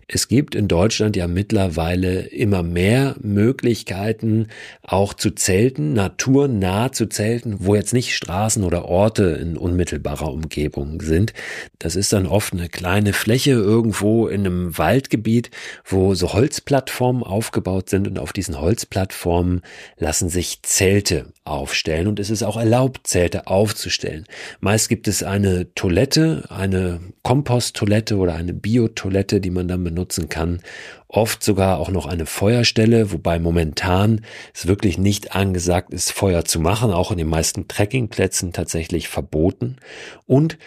Es 0.07 0.27
gibt 0.27 0.53
in 0.53 0.67
Deutschland 0.67 1.15
ja 1.15 1.27
mittlerweile 1.27 2.21
immer 2.27 2.61
mehr 2.61 3.15
Möglichkeiten, 3.19 4.49
auch 4.83 5.15
zu 5.15 5.31
zelten, 5.31 5.93
naturnah 5.93 6.91
zu 6.91 7.07
zelten, 7.07 7.57
wo 7.61 7.73
jetzt 7.73 7.93
nicht 7.93 8.15
Straßen 8.15 8.63
oder 8.63 8.85
Orte 8.85 9.23
in 9.23 9.57
unmittelbarer 9.57 10.31
Umgebung 10.31 11.01
sind. 11.01 11.33
Das 11.79 11.95
ist 11.95 12.13
dann 12.13 12.27
oft 12.27 12.53
eine 12.53 12.69
kleine 12.69 13.11
Fläche 13.11 13.51
irgendwo 13.51 14.27
in 14.27 14.45
einem 14.45 14.77
Waldgebiet, 14.77 15.49
wo 15.83 16.13
so 16.13 16.33
Holzplattformen 16.33 16.93
Plattformen 16.93 17.23
aufgebaut 17.23 17.89
sind 17.89 18.07
und 18.07 18.19
auf 18.19 18.33
diesen 18.33 18.61
Holzplattformen 18.61 19.63
lassen 19.97 20.29
sich 20.29 20.61
Zelte 20.61 21.33
aufstellen 21.45 22.07
und 22.07 22.19
es 22.19 22.29
ist 22.29 22.43
auch 22.43 22.57
erlaubt, 22.57 23.05
Zelte 23.05 23.47
aufzustellen. 23.47 24.25
Meist 24.61 24.87
gibt 24.87 25.07
es 25.07 25.23
eine 25.23 25.73
Toilette, 25.75 26.45
eine 26.49 27.01
Komposttoilette 27.21 28.17
oder 28.17 28.35
eine 28.35 28.53
Biotoilette, 28.53 29.41
die 29.41 29.49
man 29.49 29.67
dann 29.67 29.83
benutzen 29.83 30.29
kann. 30.29 30.61
Oft 31.07 31.43
sogar 31.43 31.79
auch 31.79 31.89
noch 31.89 32.05
eine 32.05 32.25
Feuerstelle, 32.25 33.11
wobei 33.11 33.39
momentan 33.39 34.21
es 34.53 34.67
wirklich 34.67 34.97
nicht 34.97 35.35
angesagt 35.35 35.93
ist, 35.93 36.11
Feuer 36.11 36.45
zu 36.45 36.59
machen, 36.59 36.91
auch 36.91 37.11
in 37.11 37.17
den 37.17 37.29
meisten 37.29 37.67
Trekkingplätzen 37.67 38.53
tatsächlich 38.53 39.09
verboten. 39.09 39.75
Und 40.25 40.57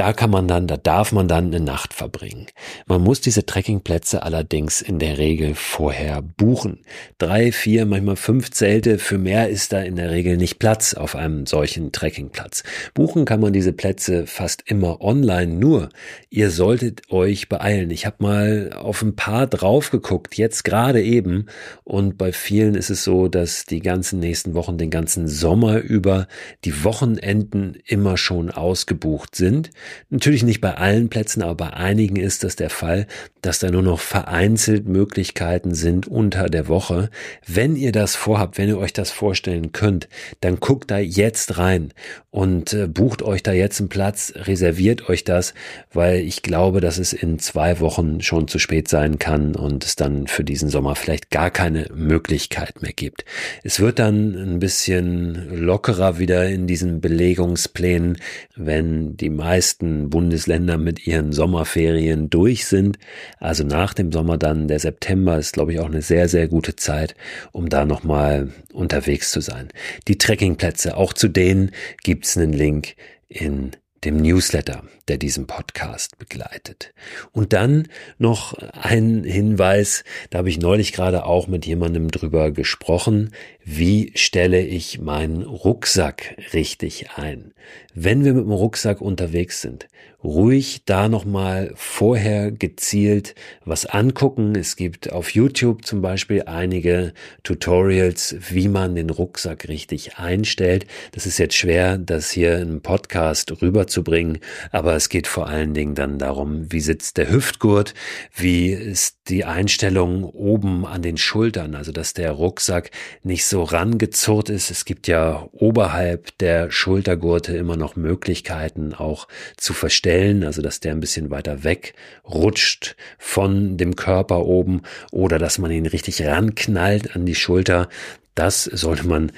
da 0.00 0.14
kann 0.14 0.30
man 0.30 0.48
dann, 0.48 0.66
da 0.66 0.78
darf 0.78 1.12
man 1.12 1.28
dann 1.28 1.48
eine 1.48 1.60
Nacht 1.60 1.92
verbringen. 1.92 2.46
Man 2.86 3.02
muss 3.02 3.20
diese 3.20 3.44
Trekkingplätze 3.44 4.22
allerdings 4.22 4.80
in 4.80 4.98
der 4.98 5.18
Regel 5.18 5.54
vorher 5.54 6.22
buchen. 6.22 6.78
Drei, 7.18 7.52
vier, 7.52 7.84
manchmal 7.84 8.16
fünf 8.16 8.50
Zelte, 8.50 8.98
für 8.98 9.18
mehr 9.18 9.50
ist 9.50 9.74
da 9.74 9.82
in 9.82 9.96
der 9.96 10.10
Regel 10.10 10.38
nicht 10.38 10.58
Platz 10.58 10.94
auf 10.94 11.16
einem 11.16 11.44
solchen 11.44 11.92
Trekkingplatz. 11.92 12.62
Buchen 12.94 13.26
kann 13.26 13.40
man 13.40 13.52
diese 13.52 13.74
Plätze 13.74 14.26
fast 14.26 14.62
immer 14.64 15.02
online, 15.02 15.52
nur 15.52 15.90
ihr 16.30 16.50
solltet 16.50 17.10
euch 17.10 17.50
beeilen. 17.50 17.90
Ich 17.90 18.06
habe 18.06 18.16
mal 18.20 18.70
auf 18.72 19.02
ein 19.02 19.16
paar 19.16 19.46
drauf 19.48 19.90
geguckt, 19.90 20.34
jetzt 20.38 20.64
gerade 20.64 21.02
eben, 21.02 21.44
und 21.84 22.16
bei 22.16 22.32
vielen 22.32 22.74
ist 22.74 22.88
es 22.88 23.04
so, 23.04 23.28
dass 23.28 23.66
die 23.66 23.80
ganzen 23.80 24.18
nächsten 24.18 24.54
Wochen, 24.54 24.78
den 24.78 24.88
ganzen 24.88 25.28
Sommer 25.28 25.76
über, 25.76 26.26
die 26.64 26.84
Wochenenden 26.84 27.76
immer 27.86 28.16
schon 28.16 28.50
ausgebucht 28.50 29.36
sind. 29.36 29.68
Natürlich 30.08 30.42
nicht 30.42 30.60
bei 30.60 30.74
allen 30.74 31.08
Plätzen, 31.08 31.42
aber 31.42 31.54
bei 31.54 31.72
einigen 31.72 32.16
ist 32.16 32.44
das 32.44 32.56
der 32.56 32.70
Fall, 32.70 33.06
dass 33.42 33.58
da 33.58 33.70
nur 33.70 33.82
noch 33.82 34.00
vereinzelt 34.00 34.86
Möglichkeiten 34.86 35.74
sind 35.74 36.06
unter 36.06 36.48
der 36.48 36.68
Woche. 36.68 37.10
Wenn 37.46 37.76
ihr 37.76 37.92
das 37.92 38.16
vorhabt, 38.16 38.58
wenn 38.58 38.68
ihr 38.68 38.78
euch 38.78 38.92
das 38.92 39.10
vorstellen 39.10 39.72
könnt, 39.72 40.08
dann 40.40 40.60
guckt 40.60 40.90
da 40.90 40.98
jetzt 40.98 41.58
rein 41.58 41.92
und 42.30 42.72
äh, 42.72 42.86
bucht 42.86 43.22
euch 43.22 43.42
da 43.42 43.52
jetzt 43.52 43.80
einen 43.80 43.88
Platz, 43.88 44.32
reserviert 44.36 45.08
euch 45.08 45.24
das, 45.24 45.54
weil 45.92 46.20
ich 46.20 46.42
glaube, 46.42 46.80
dass 46.80 46.98
es 46.98 47.12
in 47.12 47.38
zwei 47.38 47.80
Wochen 47.80 48.20
schon 48.20 48.46
zu 48.46 48.58
spät 48.58 48.88
sein 48.88 49.18
kann 49.18 49.56
und 49.56 49.84
es 49.84 49.96
dann 49.96 50.26
für 50.26 50.44
diesen 50.44 50.68
Sommer 50.68 50.94
vielleicht 50.94 51.30
gar 51.30 51.50
keine 51.50 51.86
Möglichkeit 51.94 52.82
mehr 52.82 52.92
gibt. 52.92 53.24
Es 53.64 53.80
wird 53.80 53.98
dann 53.98 54.34
ein 54.34 54.58
bisschen 54.60 55.56
lockerer 55.56 56.18
wieder 56.18 56.48
in 56.48 56.66
diesen 56.66 57.00
Belegungsplänen, 57.00 58.18
wenn 58.54 59.16
die 59.16 59.30
meisten 59.30 59.79
meisten 59.80 60.10
Bundesländer 60.10 60.78
mit 60.78 61.06
ihren 61.06 61.32
Sommerferien 61.32 62.28
durch 62.30 62.66
sind. 62.66 62.98
Also 63.38 63.64
nach 63.64 63.94
dem 63.94 64.12
Sommer 64.12 64.36
dann, 64.36 64.68
der 64.68 64.78
September 64.78 65.38
ist, 65.38 65.54
glaube 65.54 65.72
ich, 65.72 65.80
auch 65.80 65.86
eine 65.86 66.02
sehr, 66.02 66.28
sehr 66.28 66.48
gute 66.48 66.76
Zeit, 66.76 67.14
um 67.52 67.68
da 67.68 67.84
nochmal 67.84 68.50
unterwegs 68.72 69.30
zu 69.32 69.40
sein. 69.40 69.68
Die 70.08 70.18
Trekkingplätze, 70.18 70.96
auch 70.96 71.12
zu 71.12 71.28
denen 71.28 71.70
gibt's 72.02 72.36
einen 72.36 72.52
Link 72.52 72.94
in 73.28 73.72
dem 74.04 74.16
Newsletter, 74.16 74.82
der 75.08 75.18
diesen 75.18 75.46
Podcast 75.46 76.18
begleitet. 76.18 76.94
Und 77.32 77.52
dann 77.52 77.88
noch 78.18 78.54
ein 78.54 79.24
Hinweis, 79.24 80.04
da 80.30 80.38
habe 80.38 80.48
ich 80.48 80.58
neulich 80.58 80.92
gerade 80.92 81.24
auch 81.24 81.48
mit 81.48 81.66
jemandem 81.66 82.10
drüber 82.10 82.50
gesprochen, 82.50 83.32
wie 83.72 84.10
stelle 84.16 84.66
ich 84.66 85.00
meinen 85.00 85.42
Rucksack 85.42 86.36
richtig 86.52 87.10
ein? 87.14 87.54
Wenn 87.94 88.24
wir 88.24 88.34
mit 88.34 88.44
dem 88.44 88.52
Rucksack 88.52 89.00
unterwegs 89.00 89.60
sind, 89.60 89.86
ruhig 90.22 90.82
da 90.84 91.08
nochmal 91.08 91.72
vorher 91.76 92.50
gezielt 92.52 93.34
was 93.64 93.86
angucken. 93.86 94.54
Es 94.54 94.76
gibt 94.76 95.12
auf 95.12 95.34
YouTube 95.34 95.84
zum 95.84 96.02
Beispiel 96.02 96.42
einige 96.46 97.12
Tutorials, 97.42 98.36
wie 98.50 98.68
man 98.68 98.94
den 98.94 99.10
Rucksack 99.10 99.68
richtig 99.68 100.16
einstellt. 100.18 100.86
Das 101.12 101.26
ist 101.26 101.38
jetzt 101.38 101.54
schwer, 101.54 101.96
das 101.96 102.30
hier 102.30 102.58
im 102.58 102.80
Podcast 102.82 103.62
rüberzubringen, 103.62 104.38
aber 104.72 104.94
es 104.94 105.08
geht 105.08 105.26
vor 105.26 105.48
allen 105.48 105.74
Dingen 105.74 105.94
dann 105.94 106.18
darum, 106.18 106.70
wie 106.72 106.80
sitzt 106.80 107.16
der 107.16 107.30
Hüftgurt, 107.30 107.94
wie 108.34 108.70
ist 108.70 109.18
die 109.28 109.44
Einstellung 109.44 110.24
oben 110.24 110.86
an 110.86 111.02
den 111.02 111.16
Schultern, 111.16 111.74
also 111.74 111.92
dass 111.92 112.14
der 112.14 112.32
Rucksack 112.32 112.90
nicht 113.22 113.46
so 113.46 113.59
rangezurrt 113.62 114.50
ist. 114.50 114.70
Es 114.70 114.84
gibt 114.84 115.08
ja 115.08 115.48
oberhalb 115.52 116.36
der 116.38 116.70
Schultergurte 116.70 117.56
immer 117.56 117.76
noch 117.76 117.96
Möglichkeiten 117.96 118.94
auch 118.94 119.28
zu 119.56 119.72
verstellen, 119.72 120.44
also 120.44 120.62
dass 120.62 120.80
der 120.80 120.92
ein 120.92 121.00
bisschen 121.00 121.30
weiter 121.30 121.64
weg 121.64 121.94
rutscht 122.24 122.96
von 123.18 123.76
dem 123.76 123.96
Körper 123.96 124.44
oben 124.46 124.82
oder 125.10 125.38
dass 125.38 125.58
man 125.58 125.70
ihn 125.70 125.86
richtig 125.86 126.24
ranknallt 126.24 127.14
an 127.14 127.26
die 127.26 127.34
Schulter. 127.34 127.88
Das 128.34 128.64
sollte 128.64 129.06
man 129.06 129.32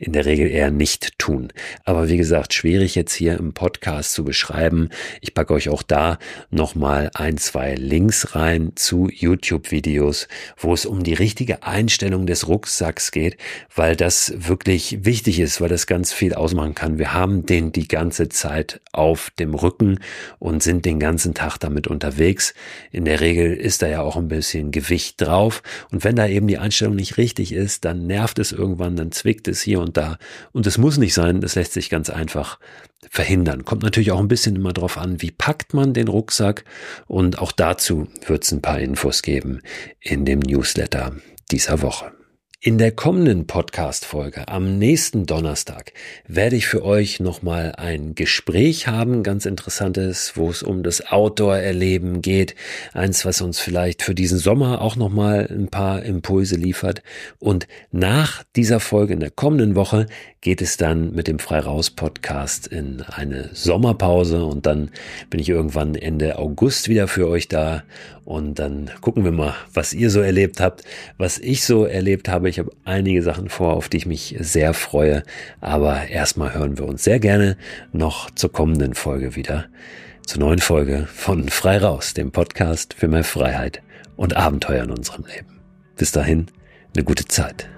in 0.00 0.12
der 0.12 0.24
Regel 0.24 0.50
eher 0.50 0.70
nicht 0.70 1.18
tun. 1.18 1.52
Aber 1.84 2.08
wie 2.08 2.16
gesagt, 2.16 2.54
schwierig 2.54 2.94
jetzt 2.94 3.12
hier 3.12 3.36
im 3.38 3.52
Podcast 3.52 4.14
zu 4.14 4.24
beschreiben. 4.24 4.88
Ich 5.20 5.34
packe 5.34 5.52
euch 5.52 5.68
auch 5.68 5.82
da 5.82 6.18
nochmal 6.50 7.10
ein, 7.14 7.36
zwei 7.36 7.74
Links 7.74 8.34
rein 8.34 8.72
zu 8.76 9.08
YouTube-Videos, 9.12 10.26
wo 10.56 10.72
es 10.72 10.86
um 10.86 11.04
die 11.04 11.12
richtige 11.12 11.64
Einstellung 11.64 12.26
des 12.26 12.48
Rucksacks 12.48 13.10
geht, 13.10 13.36
weil 13.74 13.94
das 13.94 14.32
wirklich 14.34 15.04
wichtig 15.04 15.38
ist, 15.38 15.60
weil 15.60 15.68
das 15.68 15.86
ganz 15.86 16.14
viel 16.14 16.32
ausmachen 16.32 16.74
kann. 16.74 16.98
Wir 16.98 17.12
haben 17.12 17.44
den 17.44 17.70
die 17.72 17.86
ganze 17.86 18.30
Zeit 18.30 18.80
auf 18.92 19.30
dem 19.38 19.54
Rücken 19.54 20.00
und 20.38 20.62
sind 20.62 20.86
den 20.86 20.98
ganzen 20.98 21.34
Tag 21.34 21.58
damit 21.58 21.88
unterwegs. 21.88 22.54
In 22.90 23.04
der 23.04 23.20
Regel 23.20 23.54
ist 23.54 23.82
da 23.82 23.88
ja 23.88 24.00
auch 24.00 24.16
ein 24.16 24.28
bisschen 24.28 24.70
Gewicht 24.70 25.20
drauf. 25.20 25.62
Und 25.92 26.04
wenn 26.04 26.16
da 26.16 26.26
eben 26.26 26.46
die 26.46 26.58
Einstellung 26.58 26.96
nicht 26.96 27.18
richtig 27.18 27.52
ist, 27.52 27.84
dann 27.84 28.06
nervt 28.06 28.38
es 28.38 28.52
irgendwann, 28.52 28.96
dann 28.96 29.12
zwickt 29.12 29.46
es 29.46 29.60
hier 29.60 29.80
und 29.80 29.89
und 29.90 29.96
da. 29.96 30.18
Und 30.52 30.66
es 30.66 30.78
muss 30.78 30.98
nicht 30.98 31.14
sein, 31.14 31.40
das 31.40 31.56
lässt 31.56 31.72
sich 31.72 31.90
ganz 31.90 32.10
einfach 32.10 32.60
verhindern. 33.10 33.64
Kommt 33.64 33.82
natürlich 33.82 34.12
auch 34.12 34.20
ein 34.20 34.28
bisschen 34.28 34.54
immer 34.54 34.72
drauf 34.72 34.96
an, 34.98 35.20
wie 35.20 35.32
packt 35.32 35.74
man 35.74 35.92
den 35.92 36.06
Rucksack. 36.06 36.64
Und 37.08 37.38
auch 37.38 37.50
dazu 37.50 38.06
wird 38.26 38.44
es 38.44 38.52
ein 38.52 38.62
paar 38.62 38.78
Infos 38.78 39.22
geben 39.22 39.62
in 40.00 40.24
dem 40.24 40.38
Newsletter 40.38 41.16
dieser 41.50 41.82
Woche. 41.82 42.12
In 42.62 42.76
der 42.76 42.92
kommenden 42.92 43.46
Podcast-Folge 43.46 44.46
am 44.48 44.76
nächsten 44.76 45.24
Donnerstag 45.24 45.94
werde 46.28 46.56
ich 46.56 46.66
für 46.66 46.84
euch 46.84 47.18
nochmal 47.18 47.72
ein 47.78 48.14
Gespräch 48.14 48.86
haben, 48.86 49.22
ganz 49.22 49.46
interessantes, 49.46 50.36
wo 50.36 50.50
es 50.50 50.62
um 50.62 50.82
das 50.82 51.10
Outdoor-Erleben 51.10 52.20
geht. 52.20 52.54
Eins, 52.92 53.24
was 53.24 53.40
uns 53.40 53.60
vielleicht 53.60 54.02
für 54.02 54.14
diesen 54.14 54.38
Sommer 54.38 54.82
auch 54.82 54.96
nochmal 54.96 55.48
ein 55.50 55.68
paar 55.68 56.02
Impulse 56.02 56.56
liefert. 56.56 57.02
Und 57.38 57.66
nach 57.92 58.44
dieser 58.54 58.78
Folge 58.78 59.14
in 59.14 59.20
der 59.20 59.30
kommenden 59.30 59.74
Woche 59.74 60.04
geht 60.42 60.60
es 60.60 60.76
dann 60.76 61.14
mit 61.14 61.28
dem 61.28 61.38
Frei-Raus-Podcast 61.38 62.66
in 62.66 63.00
eine 63.00 63.48
Sommerpause 63.54 64.44
und 64.44 64.66
dann 64.66 64.90
bin 65.30 65.40
ich 65.40 65.48
irgendwann 65.48 65.94
Ende 65.94 66.38
August 66.38 66.90
wieder 66.90 67.08
für 67.08 67.26
euch 67.26 67.48
da 67.48 67.84
und 68.24 68.58
dann 68.58 68.90
gucken 69.00 69.24
wir 69.24 69.32
mal, 69.32 69.54
was 69.74 69.92
ihr 69.92 70.08
so 70.08 70.20
erlebt 70.20 70.60
habt, 70.60 70.84
was 71.18 71.38
ich 71.38 71.64
so 71.64 71.84
erlebt 71.84 72.28
habe 72.28 72.49
ich 72.50 72.58
habe 72.58 72.72
einige 72.84 73.22
Sachen 73.22 73.48
vor, 73.48 73.74
auf 73.74 73.88
die 73.88 73.96
ich 73.96 74.06
mich 74.06 74.36
sehr 74.40 74.74
freue. 74.74 75.22
Aber 75.60 76.08
erstmal 76.08 76.52
hören 76.52 76.76
wir 76.76 76.86
uns 76.86 77.04
sehr 77.04 77.20
gerne 77.20 77.56
noch 77.92 78.30
zur 78.30 78.52
kommenden 78.52 78.94
Folge 78.94 79.36
wieder. 79.36 79.66
Zur 80.26 80.40
neuen 80.40 80.58
Folge 80.58 81.08
von 81.12 81.48
Frei 81.48 81.78
Raus, 81.78 82.12
dem 82.12 82.30
Podcast 82.30 82.94
für 82.94 83.08
mehr 83.08 83.24
Freiheit 83.24 83.82
und 84.16 84.36
Abenteuer 84.36 84.84
in 84.84 84.90
unserem 84.90 85.24
Leben. 85.24 85.60
Bis 85.96 86.12
dahin, 86.12 86.46
eine 86.94 87.04
gute 87.04 87.24
Zeit. 87.24 87.68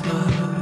Love. 0.00 0.61